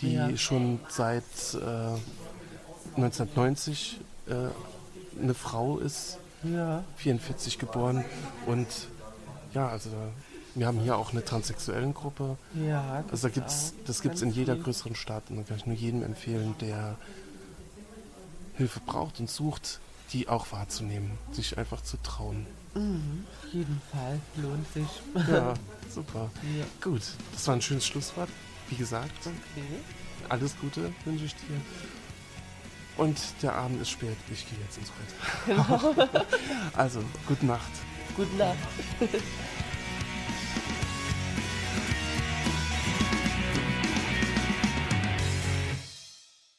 die 0.00 0.14
Ja. 0.14 0.36
schon 0.36 0.80
seit 0.88 1.22
äh, 1.54 1.96
1990 2.96 4.00
äh, 4.26 4.32
eine 5.22 5.34
Frau 5.34 5.78
ist, 5.78 6.18
Ja. 6.44 6.84
44 6.96 7.58
geboren 7.58 8.04
und 8.46 8.66
ja, 9.54 9.68
also 9.68 9.90
wir 10.54 10.66
haben 10.66 10.78
hier 10.80 10.96
auch 10.96 11.12
eine 11.12 11.24
transsexuellen 11.24 11.94
Gruppe. 11.94 12.36
Ja, 12.54 13.04
Also 13.10 13.28
da 13.28 13.34
gibt's, 13.34 13.74
das 13.86 14.02
gibt 14.02 14.14
es 14.16 14.22
in 14.22 14.30
jeder 14.30 14.56
größeren 14.56 14.94
Stadt 14.94 15.24
und 15.30 15.36
da 15.36 15.42
kann 15.42 15.56
ich 15.56 15.66
nur 15.66 15.74
jedem 15.76 16.02
empfehlen, 16.02 16.54
der 16.60 16.96
Hilfe 18.56 18.80
braucht 18.86 19.18
und 19.20 19.28
sucht, 19.30 19.80
die 20.12 20.28
auch 20.28 20.52
wahrzunehmen, 20.52 21.12
sich 21.32 21.58
einfach 21.58 21.82
zu 21.82 21.96
trauen. 22.02 22.46
Mhm, 22.74 23.24
auf 23.46 23.52
jeden 23.52 23.80
Fall 23.92 24.20
lohnt 24.36 24.72
sich. 24.72 24.86
Ja, 25.28 25.54
super. 25.92 26.30
Ja. 26.56 26.64
Gut, 26.80 27.02
das 27.32 27.46
war 27.48 27.54
ein 27.54 27.62
schönes 27.62 27.86
Schlusswort. 27.86 28.28
Wie 28.68 28.76
gesagt, 28.76 29.10
Okay. 29.26 29.66
alles 30.28 30.56
Gute 30.60 30.92
wünsche 31.04 31.24
ich 31.24 31.34
dir. 31.34 31.60
Und 32.96 33.18
der 33.42 33.54
Abend 33.54 33.82
ist 33.82 33.90
spät, 33.90 34.16
ich 34.32 34.46
gehe 34.48 34.58
jetzt 34.60 34.78
ins 34.78 34.90
Bett. 34.90 36.26
also, 36.76 37.02
gute 37.26 37.46
Nacht. 37.46 37.70
Gute 38.16 38.34
Nacht. 38.36 38.56